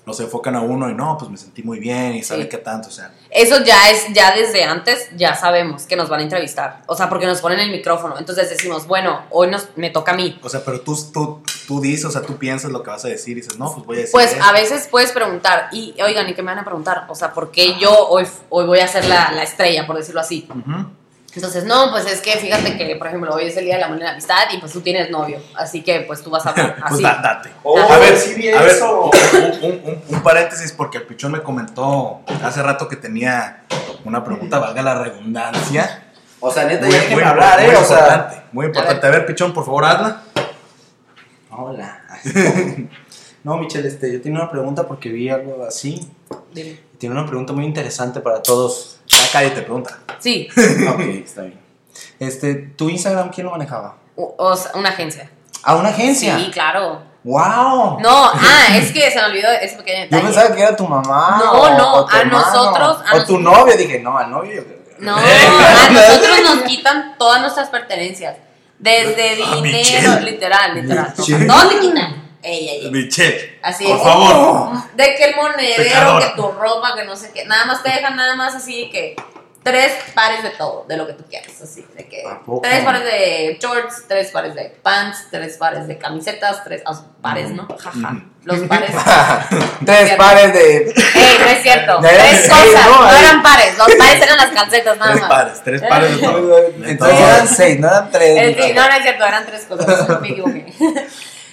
[0.07, 2.49] nos enfocan a uno y no, pues me sentí muy bien y sabe Sí.
[2.49, 3.11] qué tanto, o sea.
[3.29, 6.81] Eso ya es, ya desde antes, ya sabemos que nos van a entrevistar.
[6.87, 8.17] O sea, porque nos ponen el micrófono.
[8.17, 10.39] Entonces decimos, bueno, hoy nos, me toca a mí.
[10.41, 13.09] O sea, pero tú, tú, tú dices, o sea, tú piensas lo que vas a
[13.09, 14.13] decir y dices, no, pues voy a decir.
[14.13, 17.03] Pues a veces puedes preguntar, y oigan, ¿y qué me van a preguntar?
[17.09, 20.21] O sea, ¿por qué yo hoy, hoy voy a ser la, la estrella, por decirlo
[20.21, 20.47] así?
[20.49, 20.85] Ujú.
[21.37, 23.95] Entonces, no, pues es que fíjate que, por ejemplo, hoy es el día de la
[23.95, 25.39] y la amistad y pues tú tienes novio.
[25.55, 27.03] Así que pues tú vas a hablar Pues así.
[27.03, 27.51] da- date.
[27.63, 29.11] Oh, a ver, sí vi a ver, eso.
[29.11, 29.11] un,
[29.63, 33.63] un- un- un paréntesis porque el pichón me comentó hace rato que tenía
[34.03, 36.05] una pregunta, valga la redundancia.
[36.39, 37.77] O sea, neta, Muy, ya muy- hablar, muy ¿eh?
[37.77, 37.97] O sea.
[37.99, 39.07] importante, muy importante.
[39.07, 40.21] A ver, pichón, por favor, hazla.
[41.51, 42.01] Hola.
[43.43, 46.05] No, Michelle, este, yo tenía una pregunta porque vi algo así.
[46.53, 46.81] Dile.
[46.97, 48.99] Tiene una pregunta muy interesante para todos.
[49.07, 49.99] Ya cállate, pregunta.
[50.19, 51.59] Sí, ok, está bien.
[52.19, 53.95] Este, ¿tu Instagram quién lo manejaba?
[54.15, 55.29] o, o sea, una agencia.
[55.63, 56.37] ¿A una agencia?
[56.37, 57.01] Sí, claro.
[57.23, 57.99] ¡Wow!
[57.99, 61.41] No, ah, es que se me olvidó ese pequeño Yo pensaba que era tu mamá.
[61.43, 63.77] No, o- no, o tu a hermano, nosotros- a o tu nosotros- novio.
[63.77, 64.53] Dije, no, al novio.
[64.55, 68.37] yo creo que- No, a nosotros nos quitan todas nuestras pertenencias.
[68.79, 71.13] Desde Ah, dinero, literal, literal.
[71.15, 72.16] Todo te quitan.
[72.47, 72.91] Ey, ey, ey.
[72.91, 74.03] Michelle, Así por es.
[74.03, 74.69] favor.
[74.95, 76.23] De que el monedero, Pecador.
[76.23, 77.43] que tu ropa, que no sé qué.
[77.45, 79.15] Nada más te dejan nada más así que
[79.63, 81.61] tres pares de todo, de lo que tú quieras.
[81.61, 82.23] Así, de que
[82.61, 87.49] tres pares de shorts, tres pares de pants, tres pares de camisetas, tres ah, pares,
[87.51, 87.67] ¿no?
[87.77, 88.23] Jaja.
[88.45, 88.91] Los pares.
[89.85, 90.77] Tres pares de.
[90.87, 91.99] Ey, no es cierto.
[92.01, 92.85] Tres cosas.
[92.85, 93.11] ¿no?
[93.11, 93.77] Eran pares.
[93.77, 95.29] Los pares eran las calcetas, nada Tres más.
[95.29, 96.57] pares, tres pares de todo.
[96.85, 98.37] Entonces eran seis, no eran tres.
[98.37, 100.65] Eh, sí, no, no es cierto, eran tres cosas, me equivoqué.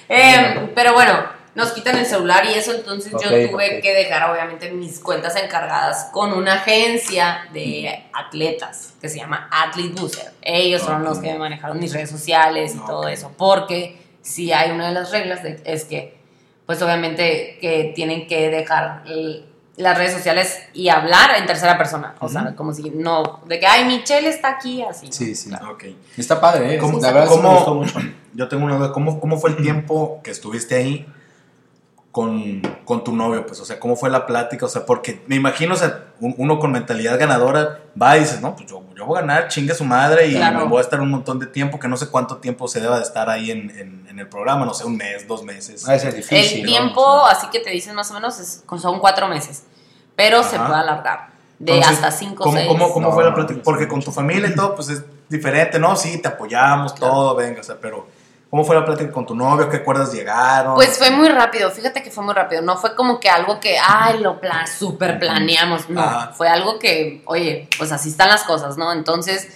[0.09, 4.71] Em, pero bueno, nos quitan el celular y eso, entonces yo tuve que dejar obviamente
[4.73, 10.33] mis cuentas encargadas con una agencia de atletas que se llama Athlete Booster.
[10.43, 14.71] Ellos son los que me manejaron mis redes sociales y todo eso, porque si hay
[14.73, 16.17] una de las reglas de- es que,
[16.67, 22.15] pues obviamente que tienen que dejar el- las redes sociales y hablar en tercera persona,
[22.21, 25.09] o sea, como si no, de que, ay, Michelle está aquí, así.
[25.11, 25.51] Sí, sí.
[25.71, 25.85] Ok.
[26.17, 26.79] Está padre, ¿eh?
[26.79, 28.01] ¿Cómo- la verdad sí me cómo- gustó mucho.
[28.35, 28.93] Yo tengo una duda.
[28.93, 31.07] ¿Cómo, cómo fue el tiempo que estuviste ahí
[32.15, 33.45] con, con tu novio?
[33.45, 34.67] Pues, o sea, ¿cómo fue la plática?
[34.67, 38.41] O sea, porque me imagino, o sea, un- uno con mentalidad ganadora va y dice,
[38.41, 40.61] no, pues yo, yo voy a ganar, chingue su madre y Claro.
[40.61, 42.99] me voy a estar un montón de tiempo, que no sé cuánto tiempo se deba
[42.99, 45.85] de estar ahí en, en- en el programa, no sé, un mes, dos meses.
[45.89, 46.61] Va a ser difícil.
[46.61, 46.69] El ¿no?
[46.71, 49.65] tiempo, O sea, así que te dicen más o menos, es- son cuatro meses.
[50.15, 50.69] Pero se Ajá.
[50.69, 51.35] puede alargar.
[51.59, 52.69] De Entonces, hasta cinco o ¿Cómo, seis.
[52.69, 53.57] cómo, cómo No, fue la no, plática?
[53.59, 55.97] no, Porque con tu familia y todo, pues es diferente, ¿no?
[55.97, 57.13] Sí, te apoyamos, Claro.
[57.13, 58.07] todo, venga, o sea, pero
[58.55, 59.69] ¿cómo fue la plática con tu novio?
[59.69, 60.77] ¿Qué acuerdas llegaron?
[60.77, 62.63] Pues fue muy rápido, fíjate que fue muy rápido.
[62.63, 65.91] No fue como que algo que, ay, lo pla super planeamos.
[65.91, 66.33] No, Ajá.
[66.35, 68.93] fue algo que, oye, pues así están las cosas, ¿no?
[68.93, 69.49] Entonces,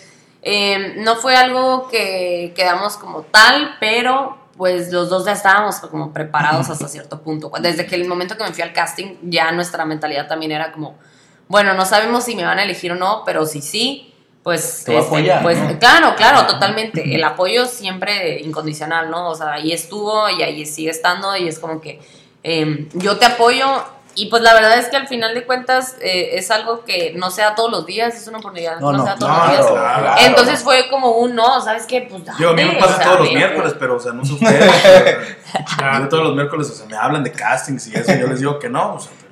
[0.42, 6.12] eh, no fue algo que quedamos como tal, pero pues los dos ya estábamos como
[6.12, 7.52] preparados hasta cierto punto.
[7.60, 10.98] Desde que el momento que me fui al casting, ya nuestra mentalidad también era como,
[11.46, 14.12] bueno, no sabemos si me van a elegir o no, pero si sí,
[14.48, 15.78] pues, Te va a apoyar, pues ¿no?
[15.78, 17.14] claro, claro, totalmente.
[17.14, 19.28] El apoyo siempre incondicional, ¿no?
[19.28, 22.00] O sea, ahí estuvo y ahí sigue estando y es como que
[22.42, 23.66] eh, yo te apoyo
[24.14, 27.30] y pues la verdad es que al final de cuentas eh, es algo que no
[27.30, 29.38] se da todos los días, es una oportunidad, no, No, no, se da todos no,
[29.38, 29.66] los días.
[29.66, 30.20] claro, claro.
[30.22, 32.08] Entonces fue como un no, ¿sabes qué?
[32.08, 34.24] Pues Yo, a mí me pasa o sea, todos los miércoles, pero, o sea, no
[34.24, 34.72] sé ustedes.
[34.72, 38.12] o sea, a mí todos los miércoles, o sea, me hablan de castings y eso,
[38.14, 39.27] y yo les digo que no, o sea, pero...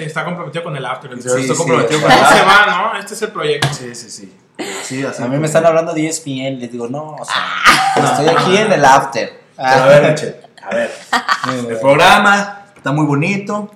[0.00, 1.10] está comprometido con el after.
[1.10, 2.46] Sí, entonces, estoy sí, comprometido o con el se after.
[2.48, 2.98] va, ¿no?
[2.98, 3.68] Este es el proyecto.
[3.72, 4.38] Sí, sí, sí.
[4.84, 5.22] Sí, así.
[5.22, 7.34] A mí me están hablando de ESPN, les digo, no, o sea,
[7.96, 8.58] No, estoy aquí no.
[8.66, 9.40] en el after.
[9.56, 10.90] A ver, Michelle, a ver.
[11.68, 13.70] El programa está muy bonito.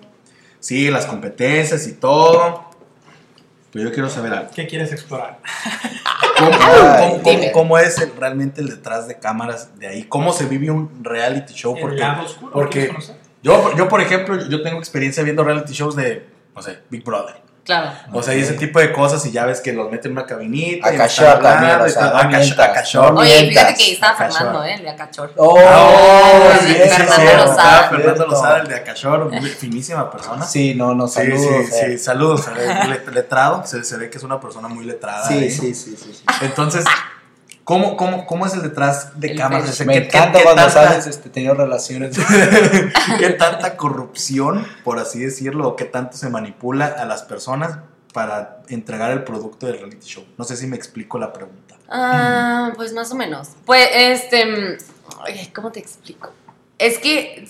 [0.61, 2.68] Sí, las competencias y todo.
[3.72, 4.50] Pero yo quiero saber algo.
[4.54, 5.38] ¿Qué quieres explorar?
[6.38, 7.52] ¿Cómo, cómo- cómo- dime.
[7.52, 10.04] cómo es el- realmente el detrás de cámaras de ahí?
[10.04, 11.76] ¿Cómo se vive un reality show?
[11.76, 12.90] El Porque lado oscuro, porque-.
[13.42, 17.37] Yo, yo, por ejemplo, yo tengo experiencia viendo reality shows de, no sé, Big Brother.
[17.64, 17.90] Claro.
[18.14, 20.24] O sea, y ese tipo de cosas y ya ves que los meten en una
[20.27, 20.88] cabinita.
[20.88, 21.42] acachor.
[23.12, 24.16] no Oye, fíjate que Acachor.
[24.33, 24.74] Fernando, ¿eh?
[24.74, 25.33] El de Acachor.
[25.37, 27.44] Oh, Ah, sí, Fernando sí, Lozada.
[27.44, 28.27] estaba Fernando.
[28.27, 30.46] Lozada, el de Acachor, finísima persona.
[30.46, 31.40] Sí, no, no, Sí, saludos.
[31.66, 31.98] sí, sí, eh.
[31.98, 32.48] saludos.
[32.57, 35.29] Le- letrado, se, se ve que es una persona muy letrada.
[35.29, 35.51] Sí, ¿eh?
[35.51, 36.24] sí, sí, sí, sí.
[36.40, 36.87] Entonces,
[37.68, 39.64] ¿cómo, cómo, cómo es el detrás de El cámaras?
[39.66, 39.72] pech.
[39.72, 42.16] O sea, Me ¿qué- encanta qué cuando tanta- sabes este, tener relaciones.
[43.18, 47.78] ¿Qué tanta corrupción, por así decirlo, o qué tanto se manipula a las personas
[48.14, 50.24] para entregar el producto del reality show?
[50.38, 51.74] No sé si me explico la pregunta.
[51.90, 53.50] Ah, pues más o menos.
[53.66, 54.78] Pues, este,
[55.54, 56.31] ¿cómo te explico?
[56.78, 57.48] Es que,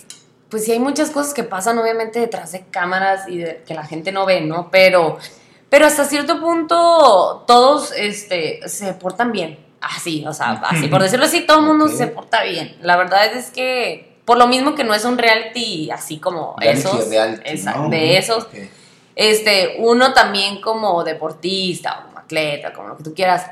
[0.49, 3.85] pues sí hay muchas cosas que pasan obviamente detrás de cámaras y de- que la
[3.85, 4.69] gente no ve, ¿no?
[4.73, 5.19] Pero,
[5.69, 9.68] pero hasta cierto punto todos, este, se portan bien.
[9.81, 12.77] Así, o sea, así, por decirlo así, todo el mundo se porta bien.
[12.83, 16.81] La verdad es que, por lo mismo que no es un reality así como Reality,
[16.89, 17.89] esos, reality, esa- ¿no?
[17.89, 18.47] de esos,
[19.15, 23.47] este, uno también como deportista o como atleta, como lo que tú quieras,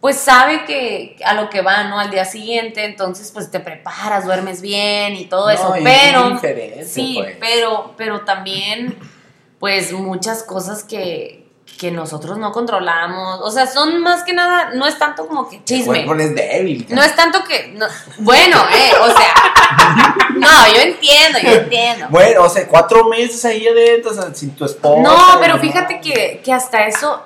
[0.00, 1.98] pues sabe que a lo que va, ¿no?
[1.98, 6.40] Al día siguiente, entonces pues te preparas, duermes bien y todo eso, No, pero
[6.86, 7.36] sí, pues.
[7.40, 8.96] pero pero también
[9.58, 11.43] pues muchas cosas que
[11.84, 15.56] que nosotros no controlamos, o sea, son más que nada, no es tanto como que
[15.56, 16.06] El chisme.
[16.06, 16.86] cuerpo es débil.
[16.88, 17.84] No es tanto que, no-
[18.18, 19.34] bueno, eh, o sea,
[20.34, 22.06] no, yo entiendo, yo entiendo.
[22.08, 25.02] Bueno, o sea, cuatro meses ahí adentro, o sea, sin tu esposa.
[25.02, 27.22] No, pero fíjate que, que hasta eso,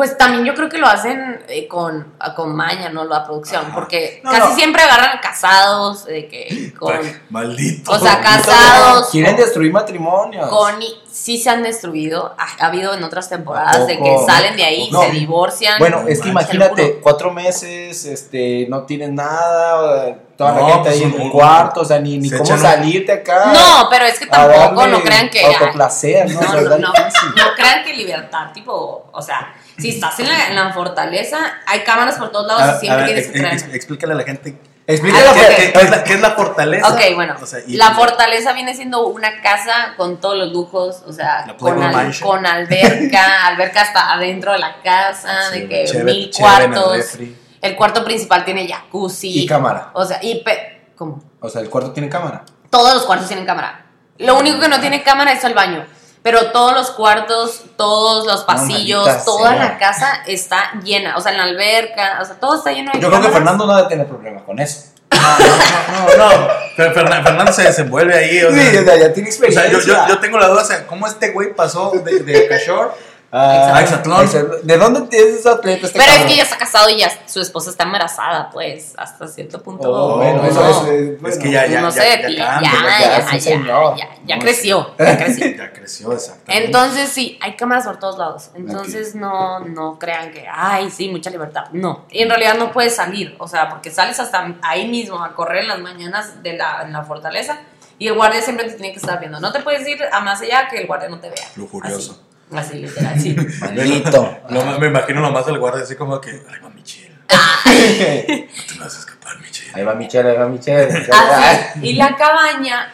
[0.00, 3.04] pues también yo creo que lo hacen eh, con, con maña, ¿no?
[3.04, 3.74] La producción, Ajá.
[3.74, 4.54] porque No, casi no.
[4.54, 6.94] siempre agarran casados, de que con,
[7.28, 7.92] Maldito.
[7.92, 10.48] o sea, casados, Quieren destruir matrimonios.
[10.48, 14.56] con, y- sí se han destruido, ha, ha habido en otras temporadas de que salen
[14.56, 15.02] de ahí, No.
[15.02, 15.78] se divorcian.
[15.78, 20.88] Bueno, No es que imagínate, cuatro meses, este, no tienes nada, toda No, la gente
[20.88, 23.52] pues, ahí en un- el cuarto, o sea, ni, ni se cómo salirte acá.
[23.52, 25.44] no, pero es que tampoco, no crean que...
[25.44, 26.40] Autoplacer, ¿no?
[26.40, 30.28] No, O sea, no, no, no crean que libertad, tipo, o sea, si estás en
[30.28, 33.26] la, en la fortaleza, hay cámaras por todos lados A- y siempre a ver, tienes
[33.26, 33.54] que ex- traer.
[33.66, 34.56] ex- explícale a la gente.
[34.86, 36.88] Explícale Ah, la ¿Qué, qué- qué es la, qué es la fortaleza?
[36.88, 41.02] Ok, bueno, O sea, y- la fortaleza viene siendo una casa con todos los lujos,
[41.06, 45.84] o sea, con, al- con alberca, alberca hasta adentro de la casa, Sí, de que
[45.84, 47.18] chévere- mil chévere en el cuartos.
[47.62, 49.42] El cuarto principal tiene jacuzzi.
[49.42, 49.90] Y cámara.
[49.94, 51.22] O sea, y pe- ¿cómo?
[51.40, 52.44] O sea, el cuarto tiene cámara.
[52.70, 53.86] Todos los cuartos tienen cámara.
[54.18, 55.84] Lo único que no tiene cámara es el baño.
[56.22, 59.58] Pero todos los cuartos, todos los pasillos, toda sea.
[59.58, 61.16] la casa está llena.
[61.16, 63.32] O sea, en la alberca, o sea, todo está lleno de Yo creo que cámaras.
[63.32, 64.90] Fernando no debe tener problema con eso.
[65.12, 66.48] No, no, no, no.
[66.76, 68.42] Pero Fernan- Fernando se desenvuelve ahí.
[68.44, 69.70] O sea, Sí, o sea, ya tiene o sea, experiencia.
[69.70, 72.94] yo, yo, yo tengo la duda, o sea, ¿cómo este güey pasó de, de Cachor
[73.32, 74.28] Ah, Exatlón?
[74.64, 77.40] ¿De dónde tienes ese atleta este Pero es que ya está casado y ya su
[77.40, 79.88] esposa está embarazada, pues, hasta cierto punto.
[79.88, 80.68] Oh, bueno, eso No.
[80.70, 80.76] es.
[81.00, 81.36] Es bueno.
[81.40, 83.24] que ya, ya, no ya, sé de ya ti, ya, cambia, ya, ya ya, es
[83.26, 83.96] un ya, señor.
[83.96, 85.46] ya, ya No, creció, ya creció.
[85.56, 86.66] Ya creció, exactamente.
[86.66, 88.50] Entonces, sí, hay cámaras por todos lados.
[88.54, 91.66] Entonces, no, no crean que, ay, sí, mucha libertad.
[91.72, 92.06] No.
[92.10, 93.36] Y en realidad no puedes salir.
[93.38, 96.92] O sea, porque sales hasta ahí mismo a correr en las mañanas de la, en
[96.92, 97.58] la fortaleza
[97.98, 99.38] y el guardia siempre te tiene que estar viendo.
[99.38, 101.44] No te puedes ir a más allá que el guardia no te vea.
[101.54, 102.12] Lujurioso.
[102.12, 102.20] Así,
[102.54, 103.34] así literal, sí.
[103.60, 104.38] Maldito.
[104.50, 107.14] Lo más- me imagino nomás el guardia así como que, ay, va Michelle,
[107.64, 109.84] ahí no te me vas a escapar, Michelle.
[109.84, 110.88] va Michelle, ahí va Michelle.
[111.12, 111.80] Así.
[111.88, 112.92] Y la cabaña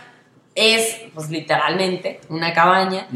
[0.54, 3.06] es, pues literalmente, una cabaña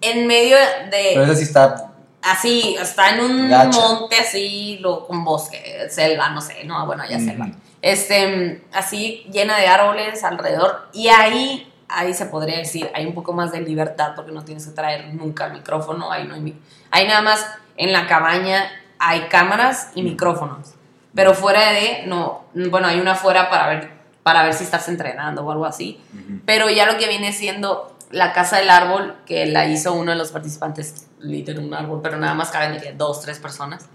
[0.00, 0.56] en medio
[0.90, 1.24] Pero de.
[1.24, 1.88] esa sí está.
[2.22, 3.80] Así, está en un Gacha.
[3.80, 7.26] monte así, lo, con bosque, selva, no sé, no, bueno, ya Ujú.
[7.26, 7.48] selva.
[7.80, 10.88] Este, así llena de árboles alrededor.
[10.92, 14.66] Y ahí, ahí se podría decir, hay un poco más de libertad porque no tienes
[14.66, 16.10] que traer nunca el micrófono.
[16.12, 16.58] Ahí no hay, mi-
[16.90, 18.64] ahí nada más en la cabaña
[18.98, 20.74] hay cámaras y micrófonos.
[21.14, 23.90] Pero fuera de, no, bueno, hay una fuera para ver,
[24.22, 26.00] para ver si estás entrenando o algo así.
[26.46, 30.18] Pero ya lo que viene siendo la casa del árbol, que la hizo uno de
[30.18, 33.86] los participantes, literal un árbol, pero nada más caben de que dos, tres personas.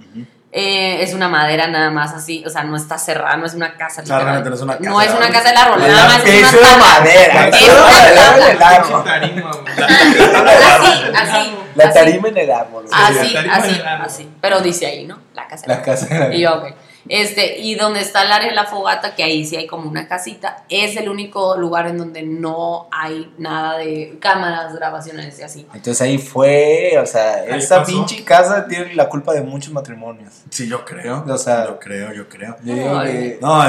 [0.50, 3.76] Eh, es una madera nada más así, o sea, no está cerrada, no es una
[3.76, 4.02] casa.
[4.06, 5.36] realmente no es una casa No es del una árbol.
[5.38, 6.78] casa del árbol, nada más es una de tabla.
[6.78, 7.48] madera.
[7.50, 8.70] Es una tabla.
[8.70, 9.66] árbol.
[9.78, 11.56] Así, así.
[11.76, 12.86] La tarima en el árbol.
[12.92, 14.06] Así, la así, árbol.
[14.06, 14.30] así.
[14.42, 15.20] Pero dice ahí, ¿no?
[15.34, 15.64] La casa.
[15.68, 15.86] del La árbol.
[15.96, 16.74] casa del Y yo, ok.
[17.10, 20.08] Este, y donde está el área de la fogata, que ahí sí hay como una
[20.08, 25.68] casita, es el único lugar en donde no hay nada de cámaras, grabaciones y así.
[25.74, 27.92] Entonces ahí fue, o sea, esa pasó.
[27.92, 30.34] pinche casa tiene la culpa de muchos matrimonios.
[30.50, 31.24] Sí, yo creo.
[31.28, 32.56] O sea- yo creo, yo creo.
[32.64, 33.12] Yo digo Ay.
[33.12, 33.64] que- No,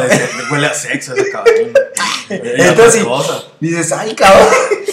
[0.51, 1.73] huele a sexo ese cabrón.
[2.31, 3.05] Entonces,
[3.61, 4.47] dices, ay, cabrón.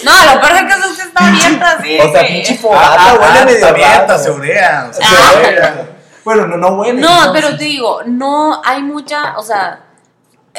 [0.04, 0.62] No, lo peor es
[0.96, 1.98] que está abierta así.
[1.98, 4.86] O sea, pinche Ah, fogata, ah, huele ah, medio está abierta, se urea.
[4.90, 5.30] o sea, Ah.
[5.32, 5.95] se urea.
[6.26, 7.00] Bueno, no, no huele.
[7.00, 7.32] No, entonces.
[7.42, 9.80] pero te digo, no hay mucha, o sea,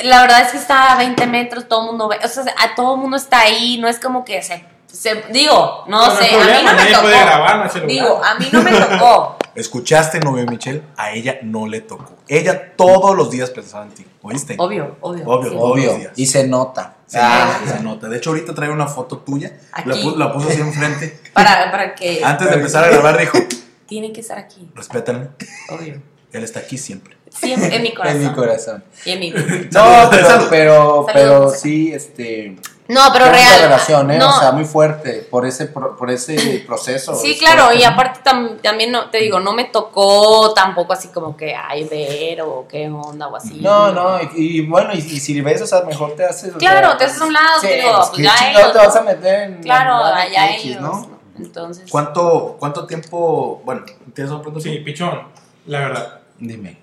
[0.03, 2.73] la verdad es que está a 20 metros, todo el mundo ve, o sea, a
[2.75, 6.12] todo el mundo está ahí, no es como que se, se- digo, no, No, no
[6.13, 7.01] hay sé, a mí no me tocó.
[7.03, 7.89] puede grabar, no hay celular.
[7.91, 9.38] digo, a mí no me tocó.
[9.56, 10.84] ¿Escuchaste, novia Michelle?
[10.97, 12.13] A ella no le tocó.
[12.27, 14.06] Ella todos los días pensaba en ti.
[14.21, 14.56] ¿Oíste?
[14.60, 15.23] Obvio, obvio.
[15.25, 15.56] Obvio, sí.
[15.56, 15.86] todos Obvio.
[15.88, 16.12] los días.
[16.15, 16.93] Y se nota.
[17.08, 18.08] Se, Ah, nota, se nota.
[18.08, 19.53] De hecho, ahorita trae una foto tuya.
[19.84, 20.13] La, Aquí.
[20.15, 21.21] la puso así enfrente.
[21.34, 23.39] Para, para que Antes de empezar a grabar, dijo:
[23.88, 25.30] tienen que estar aquí, Respétame.
[25.69, 26.02] obvio.
[26.34, 27.15] Él está aquí siempre.
[27.30, 28.17] Siempre en mi corazón.
[28.21, 28.84] en mi corazón.
[29.06, 29.32] Y en mi
[29.71, 32.58] No, pero, pero, pero sí, este.
[32.89, 33.60] No, pero real.
[33.63, 34.17] relación, ¿eh?
[34.17, 37.15] no, O sea, muy fuerte por ese, pro- por ese proceso.
[37.15, 37.82] Sí, Es claro, fuerte.
[37.82, 41.84] y aparte tam- también no, te digo, no me tocó tampoco así como que ay
[41.84, 43.56] ver o qué onda o así.
[43.60, 46.56] No, no, y, y bueno, y, y si ves, o sea, mejor te haces.
[46.56, 48.71] o Claro, sea, te haces a un lado, sí, digo, pues, pues ¿qué ya ellos,
[48.71, 49.63] te vas a meter en.
[49.63, 50.82] Claro, allá X, ellos.
[50.82, 51.16] ¿no?
[51.39, 51.89] Entonces.
[51.89, 53.62] ¿Cuánto, cuánto tiempo?
[53.65, 54.63] Bueno, ¿tienes una pregunta?
[54.67, 55.21] Sí, pichón,
[55.65, 56.19] la verdad.
[56.39, 56.78] Dime.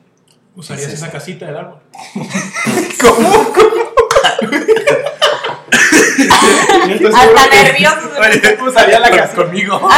[0.56, 1.78] ¿Usarías ¿Qué es esa casita del árbol?
[7.14, 8.10] Hasta nervioso.
[8.66, 9.34] Usaría la casa.
[9.34, 9.80] conmigo.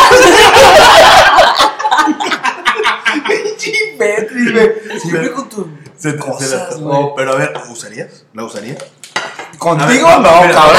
[4.53, 5.01] Güey.
[5.01, 5.67] Siempre con tu.
[5.97, 8.25] Se te- se Cosas, la- oh, pero a ver, ¿usarías?
[8.35, 8.79] ¿La usarías?
[9.59, 10.55] Contigo ver, no, vamos, mira.
[10.55, 10.77] cabrón.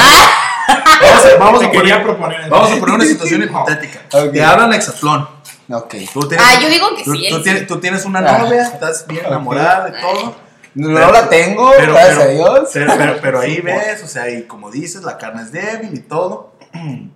[1.00, 2.50] Vamos a, vamos Te a quería poner, proponer.
[2.50, 4.00] vamos a poner una situación hipotética.
[4.32, 5.28] Te hablan Exatlón.
[5.70, 5.94] Ok.
[6.12, 8.38] Tú tienes, Ah, yo digo que tú, sí, Tú, tienes, tú tienes una Ah.
[8.38, 10.36] novia, estás bien enamorada de todo.
[10.74, 12.70] No la tengo, Pero, gracias pero- a Dios.
[12.72, 16.00] Pero, pero- pero ahí ves, o sea, y como dices, la carne es débil y
[16.00, 16.52] todo.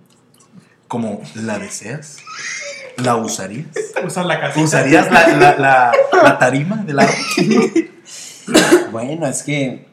[0.87, 2.17] Como la deseas,
[2.97, 3.65] la usarías.
[4.05, 4.63] Usar la casita.
[4.63, 7.15] ¿Usarías la, la, la, la tarima del árbol?
[8.91, 9.87] Bueno, es que.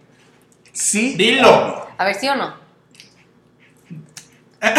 [0.73, 1.15] Sí.
[1.17, 1.87] Dilo.
[1.99, 2.55] A ver, ¿sí o no?
[4.63, 4.75] Ah.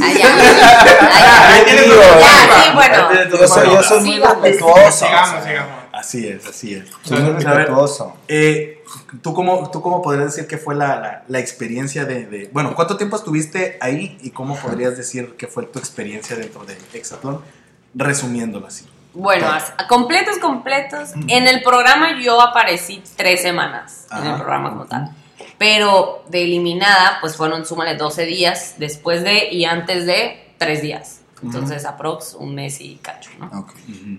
[0.00, 3.28] Ah, Ahí sí, bueno.
[3.38, 4.90] Yo soy, yo soy muy respetuoso.
[5.06, 5.72] Sigamos, sigamos.
[5.92, 6.84] Así es, así es.
[7.02, 8.16] Soy muy respetuoso.
[8.26, 8.82] eh,
[9.22, 12.74] ¿tú, cómo, ¿Tú cómo podrías decir que fue la, la, la experiencia de, de- Bueno,
[12.74, 17.40] ¿cuánto tiempo estuviste ahí y cómo podrías decir que fue tu experiencia dentro de Exatlón?
[17.94, 18.86] Resumiéndolo así.
[19.14, 19.46] Bueno,
[19.88, 21.12] completos, completos.
[21.28, 24.36] En el programa yo aparecí tres semanas en el Ajá.
[24.38, 25.10] programa como tal.
[25.56, 31.20] Pero de eliminada, pues fueron, súmale 12 días después de y antes de tres días.
[31.42, 33.66] Entonces, aprox un mes y cacho, ¿no?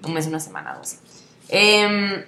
[0.03, 0.97] Un mes una semana, algo así.
[1.49, 2.23] Em,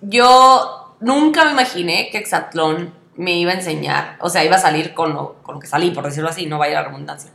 [0.00, 4.94] yo nunca me imaginé que Exatlón me iba a enseñar, o sea, iba a salir
[4.94, 7.30] con lo, con lo que salí, por decirlo así, no vaya a la redundancia.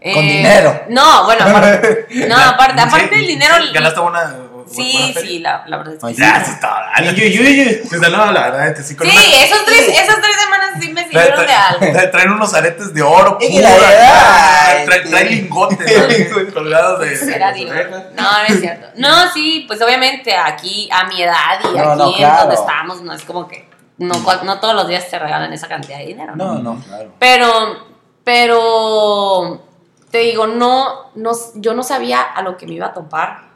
[0.00, 0.82] Eh, dinero.
[0.88, 3.54] No, bueno, aparte, no, aparte, aparte Sí, del dinero.
[3.62, 4.34] sí, ¿Ganaste buena,
[4.72, 6.14] Sí, sí, la, la verdad es que sí.
[6.14, 8.94] Sea, no, la verdad es que sí.
[8.94, 11.80] con Sí, una- esos tres, esas tres semanas sí me sirvieron de algo.
[11.92, 13.68] trae- Traen unos aretes de oro Es que pura.
[13.68, 15.78] la verdad, Trae, trae este- lingotes
[16.46, 16.54] ¿no?
[16.54, 17.66] colgados de.
[18.14, 18.86] No, no es cierto.
[18.94, 23.02] No, sí, pues obviamente aquí a mi edad y No, aquí no, en donde estamos,
[23.02, 26.36] no es como que no, no todos los días te regalan esa cantidad de dinero.
[26.36, 27.12] No, no, claro.
[27.18, 27.86] Pero,
[28.22, 29.66] pero,
[30.10, 33.50] te digo, no, no, yo no sabía a lo que me iba a topar.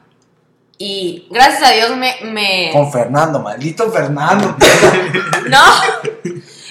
[0.77, 4.57] Y gracias a Dios me, me, Con Fernando, maldito Fernando.
[5.47, 5.61] No,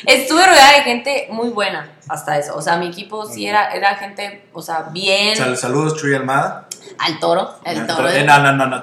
[0.07, 2.55] estuve rodeada de gente muy buena hasta eso.
[2.55, 5.37] O sea, mi equipo sí era, era gente, o sea, bien.
[5.37, 6.67] Sal- saludos, Chuy Almada.
[6.97, 8.09] Al toro, el toro.
[8.09, 8.81] Eh, No, no, no, no.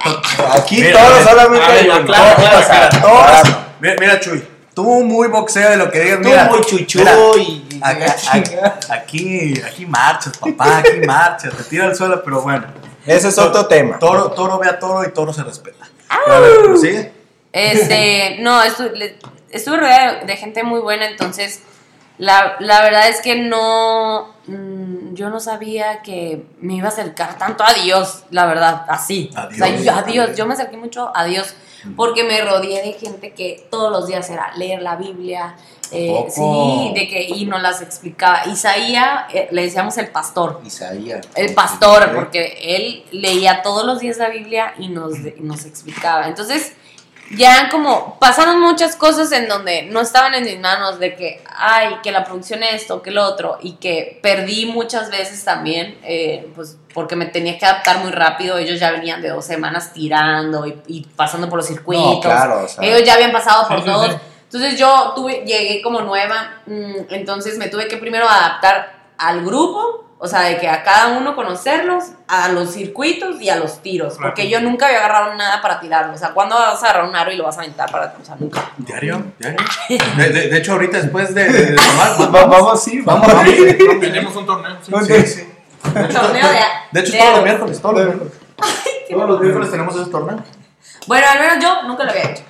[0.54, 4.46] Aquí todos solamente claro, claro, mira, Chuy.
[4.74, 6.18] Tú muy boxeo de lo que digas.
[6.22, 7.80] Tú Mira, muy chuchu mira, y.
[7.82, 11.54] acá- Aquí, aquí marchas, papá, aquí marchas.
[11.56, 12.66] Te tira al suelo, pero bueno.
[13.06, 13.98] Ese es otro tema.
[13.98, 15.86] Toro, toro ve a toro y toro se respeta.
[16.08, 17.12] A ver, pero sigue.
[17.52, 19.18] Este, no, estu- le-
[19.50, 21.62] estuve rodeada de, de gente muy buena, entonces
[22.18, 27.38] la, la verdad es que no, mm, yo no sabía que me iba a acercar
[27.38, 29.30] tanto a Dios, la verdad, así.
[29.34, 29.84] A O sea, Dios.
[29.84, 31.54] yo- a Dios, yo me acerqué mucho a Dios
[31.96, 35.56] porque me rodeé de gente que todos los días era leer la Biblia.
[35.92, 38.46] eh, sí, de que y nos las explicaba.
[38.46, 40.60] Isaías, eh, le decíamos el pastor.
[40.64, 41.26] Isaías.
[41.34, 46.28] El pastor, porque él leía todos los días la Biblia y nos, y nos explicaba.
[46.28, 46.74] Entonces,
[47.30, 51.96] ya como pasaron muchas cosas en donde no estaban en mis manos, de que, ay,
[52.02, 56.76] que la producción esto, que lo otro, y que perdí muchas veces también, eh, pues
[56.92, 58.58] porque me tenía que adaptar muy rápido.
[58.58, 62.14] Ellos ya venían de dos semanas tirando y, y pasando por los circuitos.
[62.16, 62.84] No, claro, o sea.
[62.84, 64.10] Ellos ya habían pasado por Sí, sí, todos.
[64.12, 64.18] sí.
[64.44, 70.04] Entonces yo tuve, llegué como nueva, mm, entonces me tuve que primero adaptar al grupo,
[70.18, 74.16] o sea, de que a cada uno conocerlos, a los circuitos y a los tiros,
[74.20, 77.16] porque yo nunca había agarrado nada para tirarlo, o sea, ¿cuándo vas a agarrar un
[77.16, 78.70] aro y lo vas a aventar para, o sea, nunca.
[78.76, 79.58] Diario, diario.
[80.16, 83.26] De, de- de hecho, ahorita después de, de- de tomar, Va- Vamos, sí, vamos.
[83.32, 83.44] vamos.
[84.00, 84.76] Tenemos un torneo.
[84.82, 84.92] sí.
[85.06, 85.46] Sí, sí.
[85.82, 86.60] Torneo de
[86.92, 88.32] De hecho, de todos los miércoles, todos los miércoles.
[89.10, 90.38] Todos los miércoles tenemos ese torneo.
[91.06, 92.42] Bueno, al menos yo nunca lo había hecho.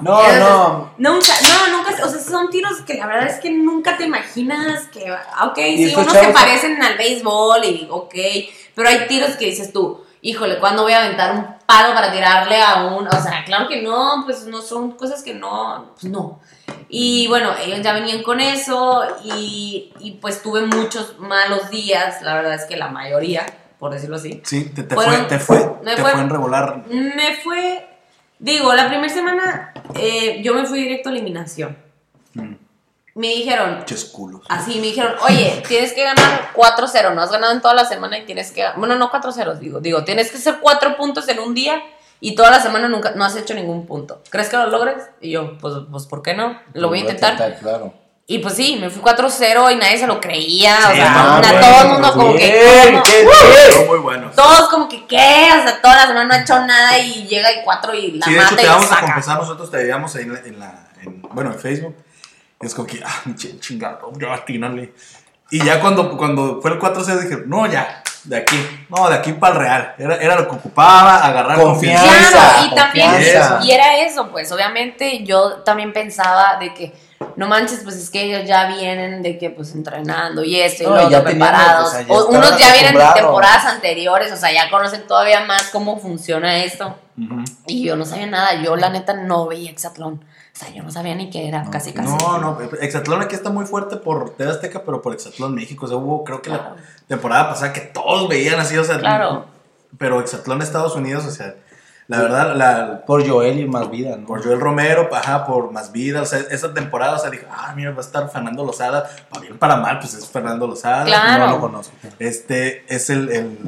[0.00, 0.90] No, Entonces, no.
[0.98, 4.86] Nunca, no, nunca, o sea, son tiros que la verdad es que nunca te imaginas
[4.88, 8.14] que, ah, ok, Y sí, unos se parecen al béisbol y ok,
[8.74, 12.60] pero hay tiros que dices tú, híjole, ¿cuándo voy a aventar un palo para tirarle
[12.62, 16.40] a un, o sea, claro que no, pues no son cosas que no, pues no.
[16.88, 22.34] Y bueno, ellos ya venían con eso y, y pues tuve muchos malos días, la
[22.34, 23.44] verdad es que la mayoría,
[23.78, 24.40] por decirlo así.
[24.44, 26.84] Sí, te, te Fueron- fue, te fue, me te fue- fue en regular.
[26.88, 27.93] Me fue,
[28.38, 31.76] digo, la primera semana eh, yo me fui directo a eliminación.
[32.34, 32.54] Mm,
[33.14, 34.42] Me dijeron, Chesculos.
[34.48, 38.18] así, me dijeron, oye, tienes que ganar 4-0, no has ganado en toda la semana
[38.18, 41.54] y tienes que, bueno, no 4-0, digo, digo, tienes que hacer 4 puntos en un
[41.54, 41.80] día
[42.20, 44.20] y toda la semana nunca, no has hecho ningún punto.
[44.30, 44.96] ¿Crees que lo logres?
[45.20, 46.58] Y yo, pues, pues ¿por qué no?
[46.72, 47.36] Lo voy a intentar.
[47.60, 47.94] Claro.
[48.26, 51.40] Y pues sí, me fui 4-0 y nadie se lo creía, o Sí, sea, ah,
[51.42, 52.38] na- bueno, todo el mundo como que...
[52.52, 53.02] Bien, ¿cómo?
[53.04, 53.72] qué.
[53.72, 54.34] Son muy buenos.
[54.34, 55.48] Todos como que, ¿qué?
[55.58, 58.24] O sea, toda la semana no ha hecho nada y llega y cuatro y la
[58.24, 59.06] Sí, de mata hecho, te y la vamos a saca.
[59.06, 61.96] confesar, nosotros te veíamos ahí en la, en la- en- bueno, en Facebook.
[62.62, 63.22] Y es como que, ah,
[63.60, 64.94] chingado, ya atínale.
[65.50, 68.56] Y ya cuando, cuando fue el 4-0 dije, no, ya, de aquí,
[68.88, 69.94] no, de aquí para el Real.
[69.98, 72.04] Era, era lo que ocupaba, agarrar Confianza.
[72.06, 72.30] confianza.
[72.40, 73.60] Claro, y también, confianza.
[73.62, 77.03] y era eso, pues, obviamente yo también pensaba de que,
[77.36, 80.86] no manches, pues es que ellos ya vienen de que, pues, entrenando y esto y
[80.86, 81.88] No, tenían, preparados.
[81.88, 85.64] o sea, ya unos ya vienen de temporadas anteriores, o sea, ya conocen todavía más
[85.72, 86.96] cómo funciona esto.
[87.66, 90.24] Y yo no sabía nada, yo la neta no veía Exatlón.
[90.24, 92.08] O sea, yo no sabía ni qué era, casi casi.
[92.16, 95.86] No, no, Exatlón aquí está muy fuerte por TV Azteca, pero por Exatlón México.
[95.86, 96.76] O sea, hubo, creo que Claro.
[96.76, 99.46] la temporada pasada que todos veían así, o sea, Claro.
[99.98, 101.54] pero Exatlón Estados Unidos, o sea,
[102.06, 104.26] la verdad, la, Por Joel y más vida, ¿no?
[104.26, 107.72] por Joel Romero, ajá, por más vida, o sea, esa temporada, o sea, dije, ah,
[107.74, 111.04] mira, va a estar Fernando Lozada, para bien, para mal, pues es Fernando Lozada.
[111.04, 111.46] Claro.
[111.46, 111.94] No lo conozco.
[112.18, 113.58] Este es el, el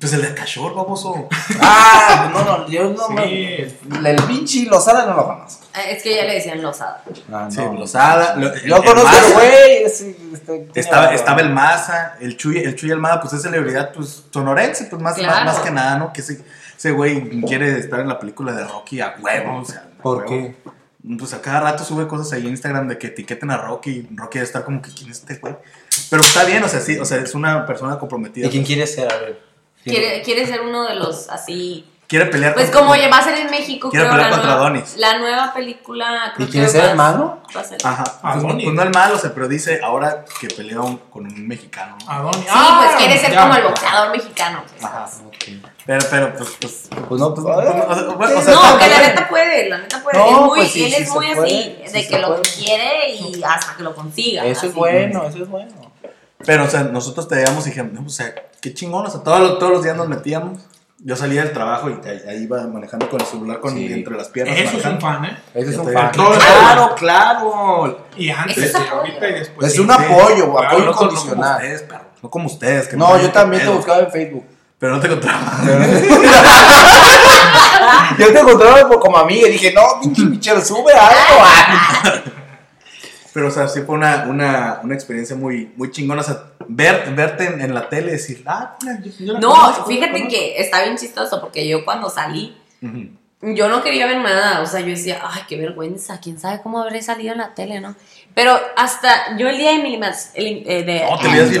[0.00, 1.28] pues el de Cachor, baboso.
[1.60, 3.12] Ah, no, no, yo no Sí.
[3.12, 4.08] me.
[4.10, 5.64] El pinche Lozada no lo conozco.
[5.74, 7.02] Ah, Es que ya le decían Lozada.
[7.32, 7.74] Ah, Sí, no.
[7.74, 8.34] Lozada.
[8.36, 9.82] lo- Yo el conozco al güey.
[9.84, 10.16] este,
[10.74, 15.00] Estaba, estaba el Maza, el Chuy, el Chuy Almada, pues es celebridad, pues sonorense, pues
[15.00, 15.44] más, Claro.
[15.44, 16.12] más, más que nada, ¿no?
[16.12, 16.42] Que ese,
[16.82, 19.88] ese güey quiere estar en la película de Rocky a huevo, o sea.
[20.00, 20.28] a ¿Por huevo.
[20.28, 20.56] qué?
[21.16, 24.16] Pues a cada rato sube cosas ahí en Instagram de que etiqueten a Rocky y
[24.16, 25.54] Rocky debe estar como que quién es este güey.
[26.10, 28.48] Pero está bien, o sea, sí, o sea, es una persona comprometida.
[28.48, 29.12] ¿Y quién quiere ser?
[29.12, 29.40] A ver.
[29.84, 33.22] Quiere, quiere ser uno de los así Quiere pelear Pues contra- como oye, va a
[33.22, 34.96] ser en México, Quiere creo, pelear la contra nueva, Adonis.
[34.98, 36.32] La nueva película.
[36.36, 37.40] creo ¿Y quiere ser el malo?
[37.56, 38.04] va a ser- Ajá.
[38.20, 41.48] Pues, no, pues el malo, o sea, pero dice ahora que pelea un- con un
[41.48, 41.96] mexicano.
[42.04, 42.10] ¿no?
[42.12, 42.36] Adonis.
[42.40, 43.40] Sí, Ah, pues quiere ser ya.
[43.40, 44.62] como el boxeador mexicano.
[44.70, 44.84] pues.
[44.84, 45.06] Ajá.
[45.86, 46.88] Pero, pero, pues, pues.
[47.08, 47.46] Pues no, pues.
[47.46, 47.62] o
[47.94, 50.18] sea, bueno, o sea, no, que la neta puede, la neta puede.
[50.18, 52.42] No, es muy, pues sí, él sí es muy así, sí de que lo puede.
[52.42, 54.44] quiere y hasta que lo consiga.
[54.44, 55.72] Eso es bueno, eso es bueno.
[56.44, 59.22] Pero, o sea, nosotros te veíamos y dijimos, no, o sea, qué chingón, o sea,
[59.22, 60.60] todos los, todos los días nos metíamos.
[61.04, 63.92] Yo salía del trabajo y ahí, ahí iba manejando con el celular con, Sí.
[63.92, 64.56] entre las piernas.
[64.56, 65.36] Eso es un fan, ¿eh?
[65.52, 66.10] Ese es un fan.
[66.12, 68.06] Claro, claro.
[68.16, 69.66] Y antes, Eso y ahorita y después.
[69.68, 69.80] Es sí.
[69.80, 71.56] un apoyo, Claro, apoyo no, como- no como incondicional.
[71.56, 72.04] ustedes, perro.
[72.22, 72.86] No como ustedes.
[72.88, 74.44] que No, me- yo también te buscaba en Facebook.
[74.78, 75.40] Pero no te encontraba.
[78.18, 82.22] Yo te encontraba como amiga y dije, no, pinche Michelle, sube algo.
[83.32, 86.20] Pero, o sea, sí fue una, una, una experiencia muy, muy chingona.
[86.20, 89.48] O sea, ver, verte en, en la tele y decir, ah, yo, yo la No,
[89.50, 90.28] conozco, fíjate conozco".
[90.30, 92.56] que está bien chistoso porque yo cuando salí.
[93.42, 96.80] Yo no quería ver nada, o sea, yo decía, ay, qué vergüenza, quién sabe cómo
[96.80, 97.96] habré salido en la tele, ¿no?
[98.34, 101.60] Pero hasta yo el día de mi, elim- eh, de, No, te veías bien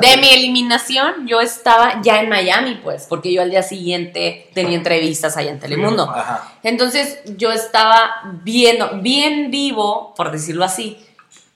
[0.00, 4.76] de- mi eliminación, yo estaba ya en Miami, pues, porque yo al día siguiente tenía
[4.78, 6.08] entrevistas allá en Telemundo.
[6.08, 6.52] Ajá.
[6.62, 11.04] Entonces yo estaba viendo, bien vivo, por decirlo así,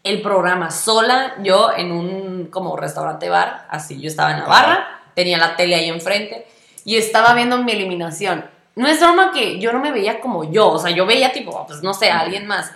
[0.03, 5.01] el programa sola, yo en un como restaurante bar, así, yo estaba en la barra,
[5.15, 6.47] tenía la tele ahí enfrente
[6.85, 8.45] y estaba viendo mi eliminación.
[8.75, 11.67] No es broma que yo no me veía como yo, o sea, yo veía tipo,
[11.67, 12.71] pues no sé, a alguien más.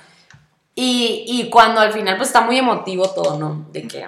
[0.74, 3.66] Y, y cuando al final pues está muy emotivo todo, ¿no?
[3.72, 4.06] De que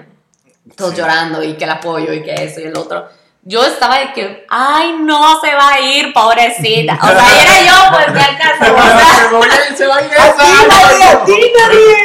[0.77, 0.99] todos Sí.
[0.99, 3.09] llorando y que el apoyo y que eso y el otro.
[3.43, 6.99] Yo estaba de que, ay, no se va a ir, pobrecita.
[7.01, 8.75] O sea, era yo, pues, de acaso.
[9.39, 10.11] O sea, se va a ir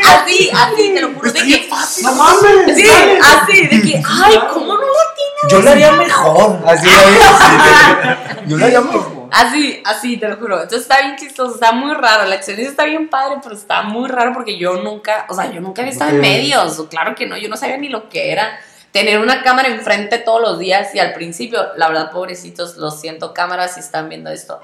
[0.05, 1.31] así, así, te lo juro.
[1.31, 1.69] De que,
[2.03, 2.75] No mames.
[2.75, 2.87] sí,
[3.21, 5.13] así, de que, ay, ¿cómo no lo
[5.49, 6.59] Yo lo haría mejor.
[6.65, 8.43] Así lo haría.
[8.45, 9.22] Yo lo haría mejor.
[9.33, 10.55] Así, así, te lo juro.
[10.61, 12.25] Entonces está bien chistoso, está muy raro.
[12.25, 15.59] La experiencia está bien padre, pero está muy raro porque yo nunca, o sea, yo
[15.59, 16.85] nunca había estado en medios.
[16.89, 18.59] Claro que no, yo no sabía ni lo que era
[18.91, 20.93] tener una cámara enfrente todos los días.
[20.93, 24.61] Y al principio, la verdad, pobrecitos, lo siento, cámaras, si están viendo esto.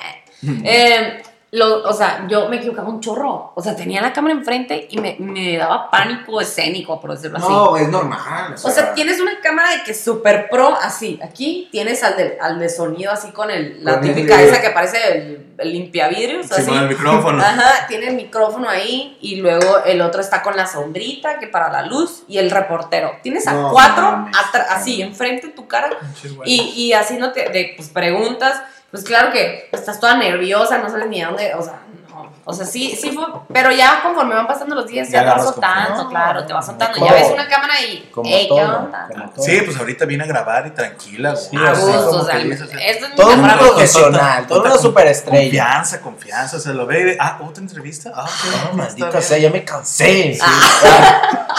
[0.64, 1.24] eh.
[1.52, 3.54] Lo, o sea, yo me equivocaba un chorro.
[3.56, 7.48] O sea, tenía la cámara enfrente y me, me daba pánico escénico, por decirlo así.
[7.50, 8.54] No, es normal.
[8.54, 11.20] O sea, tienes una cámara de que super pro así.
[11.24, 14.70] Aquí tienes al de, al de sonido así con el, la Con típica esa que
[14.70, 16.46] parece el, el limpiavidrios.
[16.46, 16.66] Sí, así.
[16.70, 17.42] con el micrófono.
[17.42, 21.72] Ajá, tiene el micrófono ahí y luego el otro está con la sombrita que para
[21.72, 23.14] la luz y el reportero.
[23.24, 24.28] Tienes a No, cuatro
[24.70, 26.62] así enfrente de tu cara Pinches güeyes.
[26.76, 28.62] y, y haciéndote de pues, preguntas.
[28.92, 32.32] Pues claro que estás toda nerviosa, no sabes ni a dónde, o sea, no.
[32.50, 35.38] O sea, sí, sí fue, pero ya conforme van pasando los días Ya ya, te
[35.40, 37.06] vas soltando, claro, te vas soltando.
[37.06, 37.34] Ya ves todo.
[37.36, 39.46] una cámara y, Como "Ey, ¿qué todo, onda?" todo.
[39.46, 41.36] Sí, pues ahorita viene a grabar y tranquila.
[41.36, 42.66] Sí, A gusto, o sea, esto
[43.06, 45.42] es Todo un profesional, todo una superestrella.
[45.44, 47.18] Confianza, confianza, se lo ve.
[47.20, 48.12] Ah, otra entrevista.
[48.16, 50.38] Ah, No, está maldita sea, ya me cansé.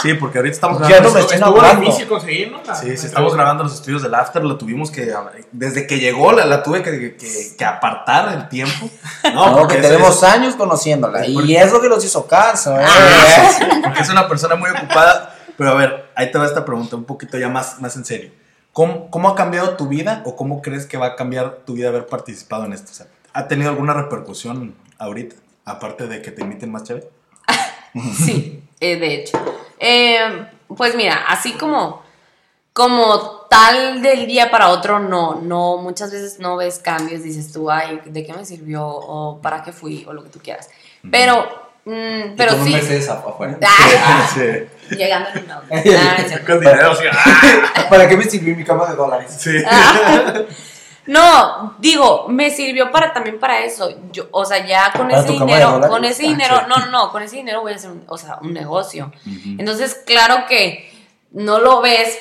[0.01, 1.09] Sí, porque ahorita estamos Ya grabando.
[1.09, 1.21] no me.
[1.55, 5.13] La- Sí, sí, estamos grabando los estudios del After, lo tuvimos que.
[5.51, 8.89] Desde que llegó, la, la tuve que, que- que apartar el tiempo.
[9.33, 11.23] No, porque tenemos años conociéndola.
[11.25, 12.85] Sí, porque- Y es lo que nos hizo caso, ¿eh?
[13.83, 15.35] porque es una persona muy ocupada.
[15.57, 18.31] Pero a ver, ahí te va esta pregunta, un poquito ya más, más en serio.
[18.73, 21.89] ¿Cómo, ¿Cómo ha cambiado tu vida o cómo crees que va a cambiar tu vida
[21.89, 22.91] haber participado en esto?
[22.91, 25.35] O sea, ¿Ha tenido alguna repercusión ahorita?
[25.65, 27.07] Aparte de que te inviten más chévere.
[28.17, 29.37] Sí, eh, de hecho.
[29.79, 32.01] Eh, pues mira, así como,
[32.73, 37.69] como tal del día para otro, no, no, muchas veces no ves cambios, dices tú,
[37.69, 38.87] ay, ¿de qué me sirvió?
[38.87, 40.05] O ¿para qué fui?
[40.07, 40.69] O lo que tú quieras.
[41.11, 42.73] Pero, mm, pero sí.
[43.09, 43.57] afuera.
[43.61, 44.39] Ah, Sí.
[44.95, 45.67] llegando en un auto.
[45.69, 46.15] Ah.
[46.47, 47.03] Con dinero, sí.
[47.11, 47.85] ¡ah!
[47.89, 49.35] ¿Para qué me sirvió mi cama de dólares?
[49.37, 49.57] Sí.
[49.69, 50.33] Ah.
[51.07, 53.89] No, digo, me sirvió para también para eso.
[54.11, 56.65] Yo, o sea, ya con ¿Para ese dinero, con ese Ah, dinero, sí.
[56.69, 59.11] no, no, no, con ese dinero voy a hacer un, o sea, un negocio.
[59.57, 60.93] Entonces, claro que
[61.31, 62.19] no lo ves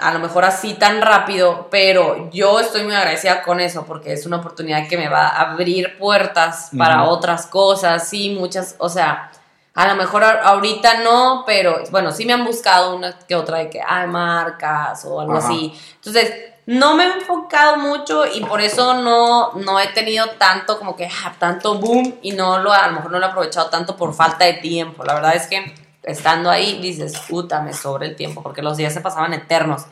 [0.00, 4.26] a lo mejor así tan rápido, pero yo estoy muy agradecida con eso porque es
[4.26, 9.30] una oportunidad que me va a abrir puertas para otras cosas, sí, muchas, o sea,
[9.74, 13.70] a lo mejor ahorita no, pero bueno, sí me han buscado una que otra de
[13.70, 15.46] que hay marcas o algo Ajá.
[15.48, 15.72] así.
[15.96, 16.32] Entonces,
[16.66, 21.06] no me he enfocado mucho y por eso no, no he tenido tanto como que
[21.06, 24.14] ah, tanto boom y no lo a lo mejor no lo he aprovechado tanto por
[24.14, 25.04] falta de tiempo.
[25.04, 28.92] La verdad es que estando ahí dices, puta, me sobra el tiempo porque los días
[28.94, 29.82] se pasaban eternos.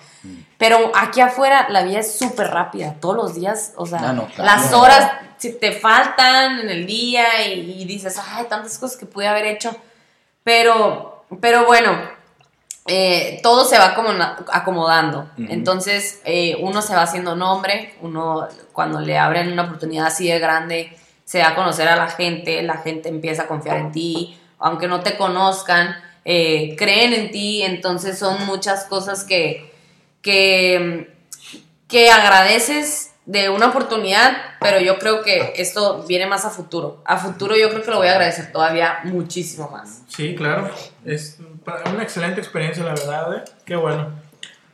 [0.57, 4.27] Pero aquí afuera la vida es súper rápida, todos los días, o sea, Ah, no,
[4.27, 4.45] claro.
[4.45, 9.07] las horas si te faltan en el día y, y dices, ay, tantas cosas que
[9.07, 9.77] pude haber hecho.
[10.43, 11.97] Pero, pero bueno,
[12.87, 14.11] eh, todo se va como
[14.51, 15.29] acomodando.
[15.37, 20.39] Entonces, eh, uno se va haciendo nombre, uno cuando le abren una oportunidad así de
[20.39, 24.41] grande, se da a conocer a la gente, la gente empieza a confiar en ti,
[24.59, 29.73] aunque no te conozcan, eh, creen en ti, entonces son muchas cosas que,
[30.23, 31.15] que,
[31.89, 37.03] que agradeces de una oportunidad, pero yo creo que esto viene más a futuro.
[37.05, 40.01] A futuro yo creo que lo voy a agradecer todavía muchísimo más.
[40.09, 40.71] Sí, claro.
[41.05, 41.37] Es
[41.93, 43.45] una excelente experiencia, la verdad, ¿eh?
[43.67, 44.09] Qué bueno.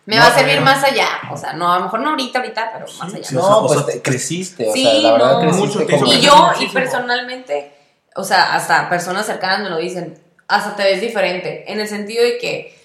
[0.07, 1.09] Me No, va a servir más allá.
[1.33, 3.25] O sea, no, a lo mejor no ahorita, ahorita, pero más allá.
[3.25, 5.41] sí, No, o sea, pues te- creciste, o Sí, sea, la verdad no.
[5.41, 7.74] creciste Mucho como- Y yo, y personalmente,
[8.15, 12.23] o sea, hasta personas cercanas me lo dicen, hasta te ves diferente, en el sentido
[12.23, 12.79] de que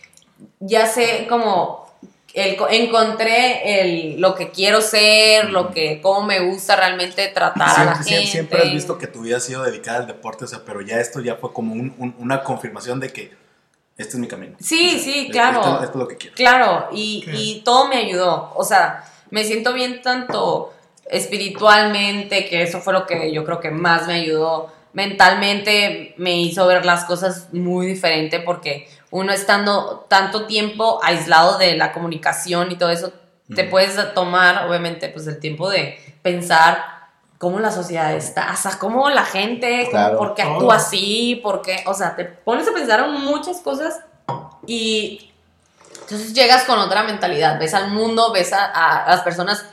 [0.60, 1.88] ya sé como,
[2.34, 7.80] el, co- encontré el, lo que quiero ser, lo que, cómo me gusta realmente tratar
[7.80, 8.04] a la Siempre, gente.
[8.04, 10.82] siempre, siempre has visto que tu vida ha sido dedicada al deporte, o sea, pero
[10.82, 13.32] ya esto ya fue como un- un- una confirmación de que
[13.98, 14.56] este es mi camino.
[14.62, 15.60] Sí, sí, claro.
[15.60, 16.36] Esto, esto es lo que quiero.
[16.36, 18.54] Claro, y, y todo me ayudó.
[18.56, 20.74] O sea, me siento bien tanto
[21.10, 24.72] espiritualmente, que eso fue lo que yo creo que más me ayudó.
[24.94, 31.76] Mentalmente me hizo ver las cosas muy diferente porque uno estando tanto tiempo aislado de
[31.76, 33.12] la comunicación y todo eso,
[33.56, 36.84] te puedes tomar, obviamente, pues el tiempo de pensar
[37.40, 40.18] cómo la sociedad está, o sea, cómo la gente, cómo- Claro.
[40.18, 44.00] por qué actúa así, por qué, o sea, te pones a pensar en muchas cosas
[44.68, 45.32] y
[46.02, 48.66] entonces llegas con otra mentalidad, ves al mundo, ves a,
[49.06, 49.66] a las personas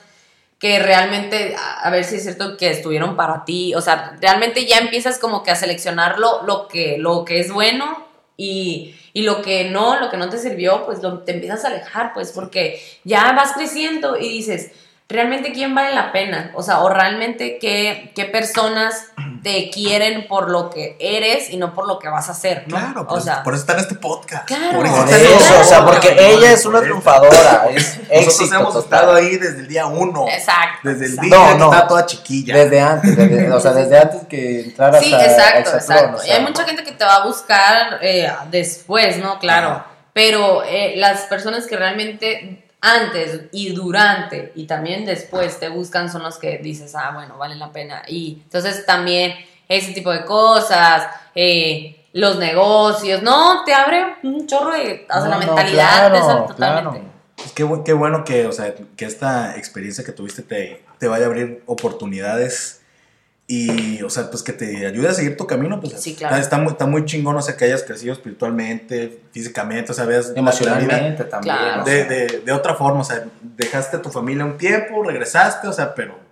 [0.59, 4.79] que realmente, a, ver si es cierto que estuvieron para ti, o sea, realmente ya
[4.79, 8.07] empiezas como que a seleccionar lo, lo, que, lo que es bueno
[8.39, 11.69] y, y lo que no, lo que no te sirvió, pues lo, te empiezas a
[11.69, 14.73] alejar, pues porque ya vas creciendo y dices,
[15.09, 19.07] realmente quién vale la pena, o sea, o realmente qué, qué personas
[19.45, 22.77] te quieren por lo que eres y no por lo que vas a hacer, ¿no?
[22.77, 24.45] Claro, o por, sea, por eso está en este podcast.
[24.47, 24.73] Claro.
[24.79, 26.93] Por Por está en eso, este o sea, porque cabrón, ella es una por eso.
[27.01, 28.83] triunfadora, es Nosotros éxito hemos total.
[29.01, 30.27] estado ahí desde el día uno.
[30.29, 30.79] exacto.
[30.89, 31.29] Desde el exacto.
[31.37, 31.65] día No, que no.
[31.73, 32.57] estaba toda chiquilla.
[32.57, 36.17] Desde antes, desde- o sea, desde antes que entraras Sí, a exacto, Hexatlón, exacto.
[36.19, 39.39] o y sea, hay mucha gente que te va a buscar eh, después, ¿no?
[39.39, 39.69] Claro.
[39.69, 39.87] Ajá.
[40.13, 46.23] Pero eh, las personas que realmente antes y durante y también después te buscan son
[46.23, 48.03] los que dices, ah, bueno, vale la pena.
[48.07, 49.35] Y entonces también
[49.69, 55.29] ese tipo de cosas, eh, los negocios, no, te abre un chorro de, o sea,
[55.29, 56.57] la No, no, mentalidad de claro, totalmente.
[56.57, 57.17] claro.
[57.37, 61.25] Pues qué, qué bueno que, o sea, que esta experiencia que tuviste te, te vaya
[61.25, 62.76] a abrir oportunidades
[63.49, 65.81] y, o sea, pues que te ayude a seguir tu camino.
[65.81, 66.35] Pues Sí, claro.
[66.35, 70.05] está, está muy, está muy chingón, o sea, que hayas crecido espiritualmente, físicamente, o sea,
[70.05, 71.55] veas Emocionalmente también.
[71.55, 71.83] Claro.
[71.83, 72.09] o de, sea.
[72.09, 73.25] de, de otra forma, o sea,
[73.57, 76.26] dejaste a tu familia un tiempo, regresaste, o sea, pero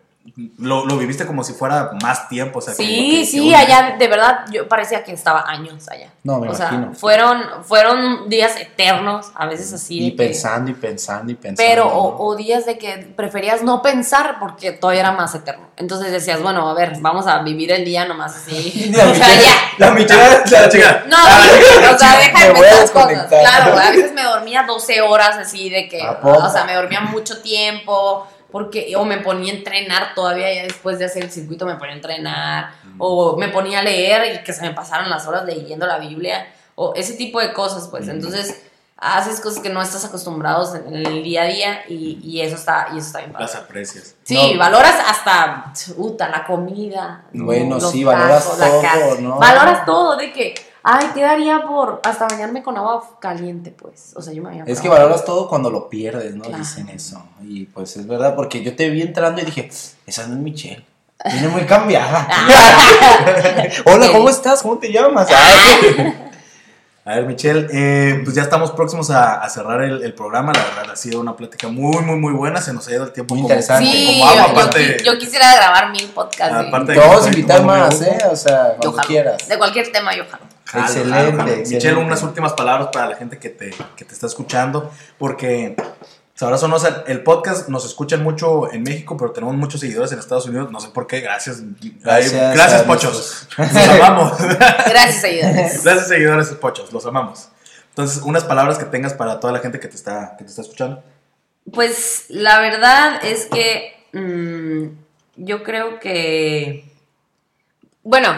[0.59, 4.09] lo, lo viviste como si fuera más tiempo, o sea, Sí, que- sí, allá de
[4.09, 6.09] verdad yo parecía que estaba años allá.
[6.25, 6.95] No, me o sea, imagino.
[6.95, 9.99] fueron fueron días eternos, a veces así.
[9.99, 11.71] Y de que- pensando y pensando y pensando.
[11.71, 11.91] pero ¿no?
[11.97, 15.69] o, o días de que preferías no pensar porque todavía era más eterno.
[15.77, 18.93] Entonces decías, bueno, a ver, vamos a vivir el día nomás así.
[18.97, 19.53] La o sea, ya.
[19.79, 21.05] La La chica.
[21.07, 23.09] No, o sea, deja de Me voy a pensar cosas.
[23.09, 23.41] desconectar.
[23.41, 27.43] Claro, a veces me dormía 12 horas así de que, o sea, me dormía mucho
[27.43, 31.75] tiempo, porque, o me ponía a entrenar todavía, ya después de hacer el circuito me
[31.75, 35.45] ponía a entrenar, o me ponía a leer y que se me pasaran las horas
[35.45, 36.47] leyendo la Biblia,
[36.77, 38.07] o ese tipo de cosas, pues.
[38.07, 38.63] Entonces,
[38.97, 42.91] haces cosas que no estás acostumbrados en el día a día y, y eso está,
[42.95, 43.47] y eso está bien padre.
[43.47, 44.15] Las aprecias.
[44.23, 44.59] Sí, No.
[44.61, 47.25] valoras hasta puta, la comida.
[47.33, 49.17] Bueno, los sí, valoras todo, carne.
[49.21, 49.37] ¿no?
[49.41, 50.55] Valoras todo, de que,
[50.85, 54.13] ay, ¿qué daría por hasta bañarme con agua caliente, pues?
[54.17, 56.45] O sea, yo me bañaba Es que agua valoras todo cuando lo pierdes, ¿no?
[56.45, 56.59] Claro.
[56.59, 57.23] Dicen eso.
[57.43, 59.71] Y pues es verdad, porque yo te vi entrando y dije,
[60.07, 60.85] esa no es Michelle.
[61.33, 62.29] Viene muy cambiada.
[63.87, 64.63] Hola, ¿cómo estás?
[64.63, 65.29] ¿Cómo te llamas?
[65.31, 66.15] Ay,
[67.07, 70.53] A ver, Michelle, eh, pues ya estamos próximos a, a cerrar el, el programa.
[70.53, 72.61] La verdad, ha sido una plática muy, muy, muy buena.
[72.61, 73.91] Se nos ha ido el tiempo Muy como, interesante.
[73.91, 74.47] Sí, como agua.
[74.47, 76.59] yo, Aparte, yo quisiera grabar mil podcasts.
[76.59, 78.01] de- Aparte a Ay, invitar más.
[78.03, 78.19] ¿eh?
[78.31, 79.49] O sea, cuando quieras.
[79.49, 80.45] De cualquier tema yo jalo.
[80.75, 81.51] Jalo, Excelente, jalo, jalo.
[81.53, 81.75] excelente.
[81.77, 85.77] Michelle, unas últimas palabras para la gente que te, que te está escuchando, porque
[86.35, 90.19] sabrás o no, el podcast nos escuchan mucho en México, pero tenemos muchos seguidores en
[90.19, 91.63] Estados Unidos, no sé por qué, gracias.
[92.03, 93.49] Gracias gracias Pochos.
[93.57, 94.39] Los amamos.
[94.49, 95.85] Gracias, seguidores.
[95.85, 97.51] gracias, seguidores Pochos, los amamos.
[97.91, 100.63] Entonces, unas palabras que tengas para toda la gente que te está, que te está
[100.63, 101.05] escuchando.
[101.73, 104.89] Pues la verdad es que mm,
[105.37, 106.93] yo creo que,
[108.03, 108.31] bueno,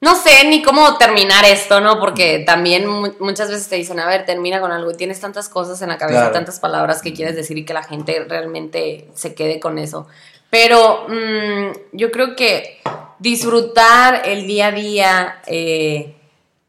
[0.00, 1.98] no sé ni cómo terminar esto, ¿no?
[1.98, 5.48] Porque también mu- muchas veces te dicen, a ver, termina con algo y tienes tantas
[5.48, 6.34] cosas en la cabeza, Claro.
[6.34, 10.06] tantas palabras que quieres decir y que la gente realmente se quede con eso.
[10.50, 12.80] Pero mm, yo creo que
[13.18, 16.14] disfrutar el día a día, eh,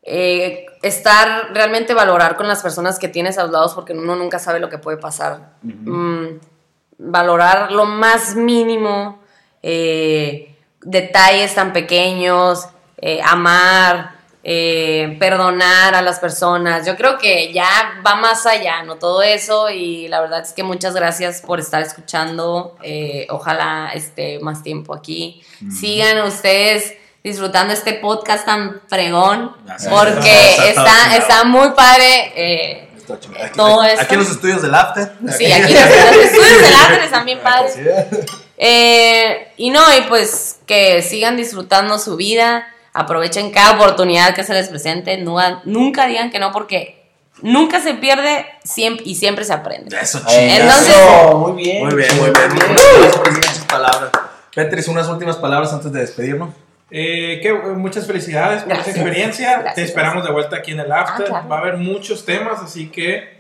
[0.04, 4.40] eh, estar realmente valorar con las personas que tienes a los lados porque uno nunca
[4.40, 5.54] sabe lo que puede pasar.
[5.64, 6.40] Mm,
[6.98, 9.20] valorar lo más mínimo,
[9.62, 12.68] eh, detalles tan pequeños,
[12.98, 16.86] eh, amar, eh, perdonar a las personas.
[16.86, 18.96] Yo creo que ya va más allá, ¿no?
[18.96, 22.78] Todo eso y la verdad es que muchas gracias por estar escuchando.
[22.82, 25.44] Eh, ojalá esté más tiempo aquí.
[25.72, 26.94] Sigan ustedes
[27.24, 29.92] disfrutando este podcast tan fregón Gracias.
[29.94, 32.32] porque Está- está muy padre.
[32.36, 35.14] eh, Aquí, Todo aquí los estudios del After.
[35.38, 35.82] Sí, aquí los,
[36.16, 37.74] los estudios del After están bien padres.
[37.74, 37.82] Sí.
[38.58, 42.68] Eh, y no, y pues que sigan disfrutando su vida,
[42.98, 47.04] aprovechen cada oportunidad que se les presente, nunca, nunca digan que no porque
[47.42, 49.96] nunca se pierde siempre, y siempre se aprende.
[49.96, 50.60] Eso, chingas.
[50.60, 51.86] Entonces- eso, muy bien.
[51.86, 52.50] Muy bien, muy bien.
[53.34, 54.12] Muchas palabras.
[54.54, 56.50] Petris, unas últimas palabras antes de despedirnos.
[56.90, 58.88] Eh, que, muchas felicidades por Gracias.
[58.88, 59.52] esta experiencia.
[59.60, 61.26] Gracias, Te esperamos de vuelta aquí en el After.
[61.26, 61.50] Ah, claro.
[61.50, 63.37] Va a haber muchos temas, así que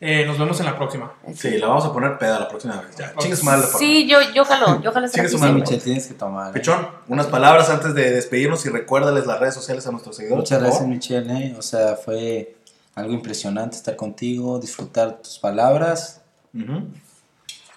[0.00, 1.12] eh, nos vemos en la próxima.
[1.34, 2.96] Sí, la vamos a poner peda la próxima vez.
[2.96, 3.20] Ya, Ok.
[3.22, 3.62] chingue su madre.
[3.62, 3.78] favor.
[3.80, 5.52] Sí, yo, yo jalo, yo jalo Sí, madre.
[5.54, 6.50] Michelle, tienes que tomar.
[6.50, 6.52] ¿eh?
[6.54, 10.40] Pichón, unas palabras antes de despedirnos y recuérdales las redes sociales a nuestros seguidores.
[10.42, 10.86] Muchas gracias.
[10.86, 11.32] Michelle.
[11.32, 11.56] ¿eh?
[11.58, 12.56] O sea, fue
[12.94, 16.20] algo impresionante estar contigo, disfrutar tus palabras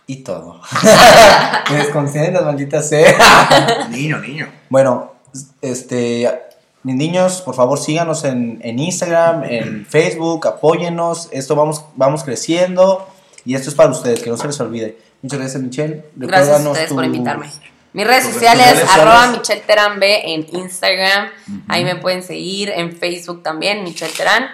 [0.07, 0.61] y todo.
[1.72, 3.88] Me desconcentras, maldita sea.
[3.89, 4.47] Niño, niño.
[4.69, 5.13] Bueno,
[5.61, 6.30] este,
[6.84, 11.30] mis niños, por favor síganos en, en Instagram, en Facebook, apóyennos.
[11.32, 13.08] Esto vamos, vamos creciendo
[13.46, 14.98] y esto es para ustedes, que no se les olvide.
[15.22, 16.06] Muchas gracias, Michelle.
[16.16, 17.48] Gracias a ustedes tu- por invitarme.
[17.94, 19.28] Mis redes sociales, arroba.
[19.28, 21.28] Michelle Terán B en Instagram.
[21.68, 22.70] Ahí me pueden seguir.
[22.70, 24.46] En Facebook también, Michelle Terán.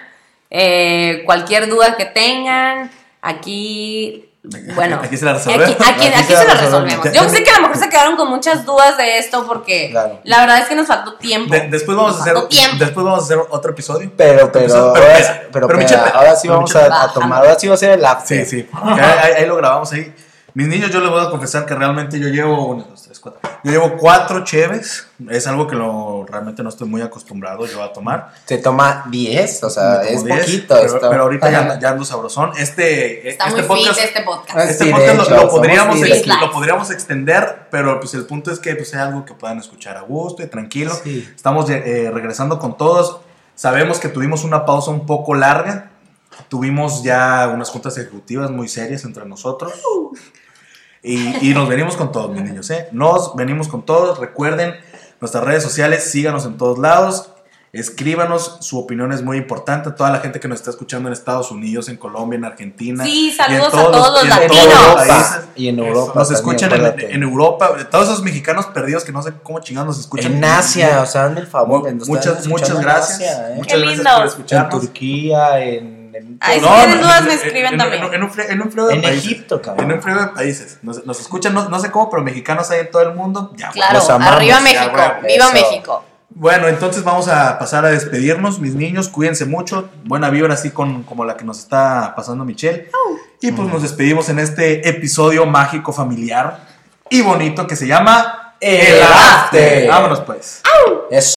[0.50, 2.90] Eh, cualquier duda que tengan,
[3.22, 4.27] aquí.
[4.76, 5.76] Bueno, Aquí se la resolvemos.
[5.76, 7.04] Aquí, aquí- Aquí aquí se la se la resolvemos.
[7.06, 7.14] resolvemos.
[7.14, 10.20] Yo sé que a lo mejor se quedaron con muchas dudas de esto porque Claro.
[10.24, 11.54] la verdad es que nos faltó tiempo.
[11.54, 12.76] De- después vamos a Nos hacer faltó tiempo.
[12.80, 14.12] después vamos a hacer otro episodio.
[14.18, 17.04] Pero, pero, Pero, ahora, pero, sí- pero, pero, espera, Michelle, ahora sí pero, vamos a,
[17.04, 18.46] a tomar, ahora sí va a ser el after.
[18.46, 18.70] Sí, sí.
[18.74, 20.14] Ahí, ahí- ahí lo grabamos ahí.
[20.54, 23.60] Mis niños, yo les voy a confesar que realmente yo llevo uno, dos, tres, cuatro.
[23.64, 25.08] Yo llevo cuatro cheves.
[25.30, 28.32] Es algo que lo, realmente no estoy muy acostumbrado yo a tomar.
[28.46, 30.76] Se toma 10, o sea, es diez, poquito.
[30.76, 31.10] Pero, esto.
[31.10, 32.52] pero ahorita ya, ya ando sabrosón.
[32.58, 34.58] Este, Está este muy podcast, fit este podcast.
[34.58, 38.14] Ah, este Sí, podcast lo- hecho, lo, somos podríamos, ex- lo podríamos extender, pero pues
[38.14, 40.94] el punto es que pues, sea algo que puedan escuchar a gusto y tranquilo.
[41.04, 41.28] Sí.
[41.36, 43.20] Estamos eh, regresando con todos.
[43.56, 45.92] Sabemos que tuvimos una pausa un poco larga.
[46.50, 49.74] Tuvimos ya unas juntas ejecutivas muy serias entre nosotros.
[51.08, 52.70] Y, y nos venimos con todos, mis niños.
[52.70, 52.88] ¿eh?
[52.92, 54.20] Nos venimos con todos.
[54.20, 54.76] Recuerden
[55.22, 57.32] nuestras redes sociales, síganos en todos lados.
[57.74, 59.92] Escríbanos, su opinión es muy importante.
[59.92, 63.04] Toda la gente que nos está escuchando en Estados Unidos, en Colombia, en Argentina.
[63.04, 64.86] Sí, y en saludos a todos los en todos latinos.
[64.86, 65.40] los países.
[65.56, 66.14] Y en Europa.
[66.16, 67.70] Nos también, escuchan en, en Europa.
[67.92, 70.34] Todos esos mexicanos perdidos que no sé cómo chingados nos escuchan.
[70.34, 71.94] En Asia, o sea, hazme el favor.
[72.08, 73.22] Muchas, muchas en gracias.
[73.22, 73.56] Asia, ¿eh?
[73.58, 74.12] Muchas Qué gracias lindo.
[74.12, 74.82] por En escucharnos.
[74.82, 75.97] Turquía, en.
[76.18, 78.04] En- Ay, si tienen dudas, me en- escriben en- también.
[78.04, 79.24] En, en un frío, en un frío de En países.
[79.26, 79.86] Egipto, cabrón.
[79.92, 80.80] En un frío de países.
[80.82, 83.54] Nos, nos escuchan, no, no sé cómo, pero mexicanos hay en todo el mundo.
[83.56, 84.92] Ya, Claro, Los amamos, arriba México,
[85.28, 85.54] viva eso.
[85.54, 86.04] México.
[86.30, 89.08] Bueno, entonces vamos a pasar a despedirnos, mis niños.
[89.08, 89.90] Cuídense mucho.
[90.04, 92.90] Buena vibra, así con, como la que nos está pasando Michelle.
[93.42, 96.60] Y pues nos despedimos en este episodio mágico, familiar
[97.10, 99.88] y bonito que se llama El After.
[99.88, 100.62] Vámonos pues.
[101.10, 101.36] Eso.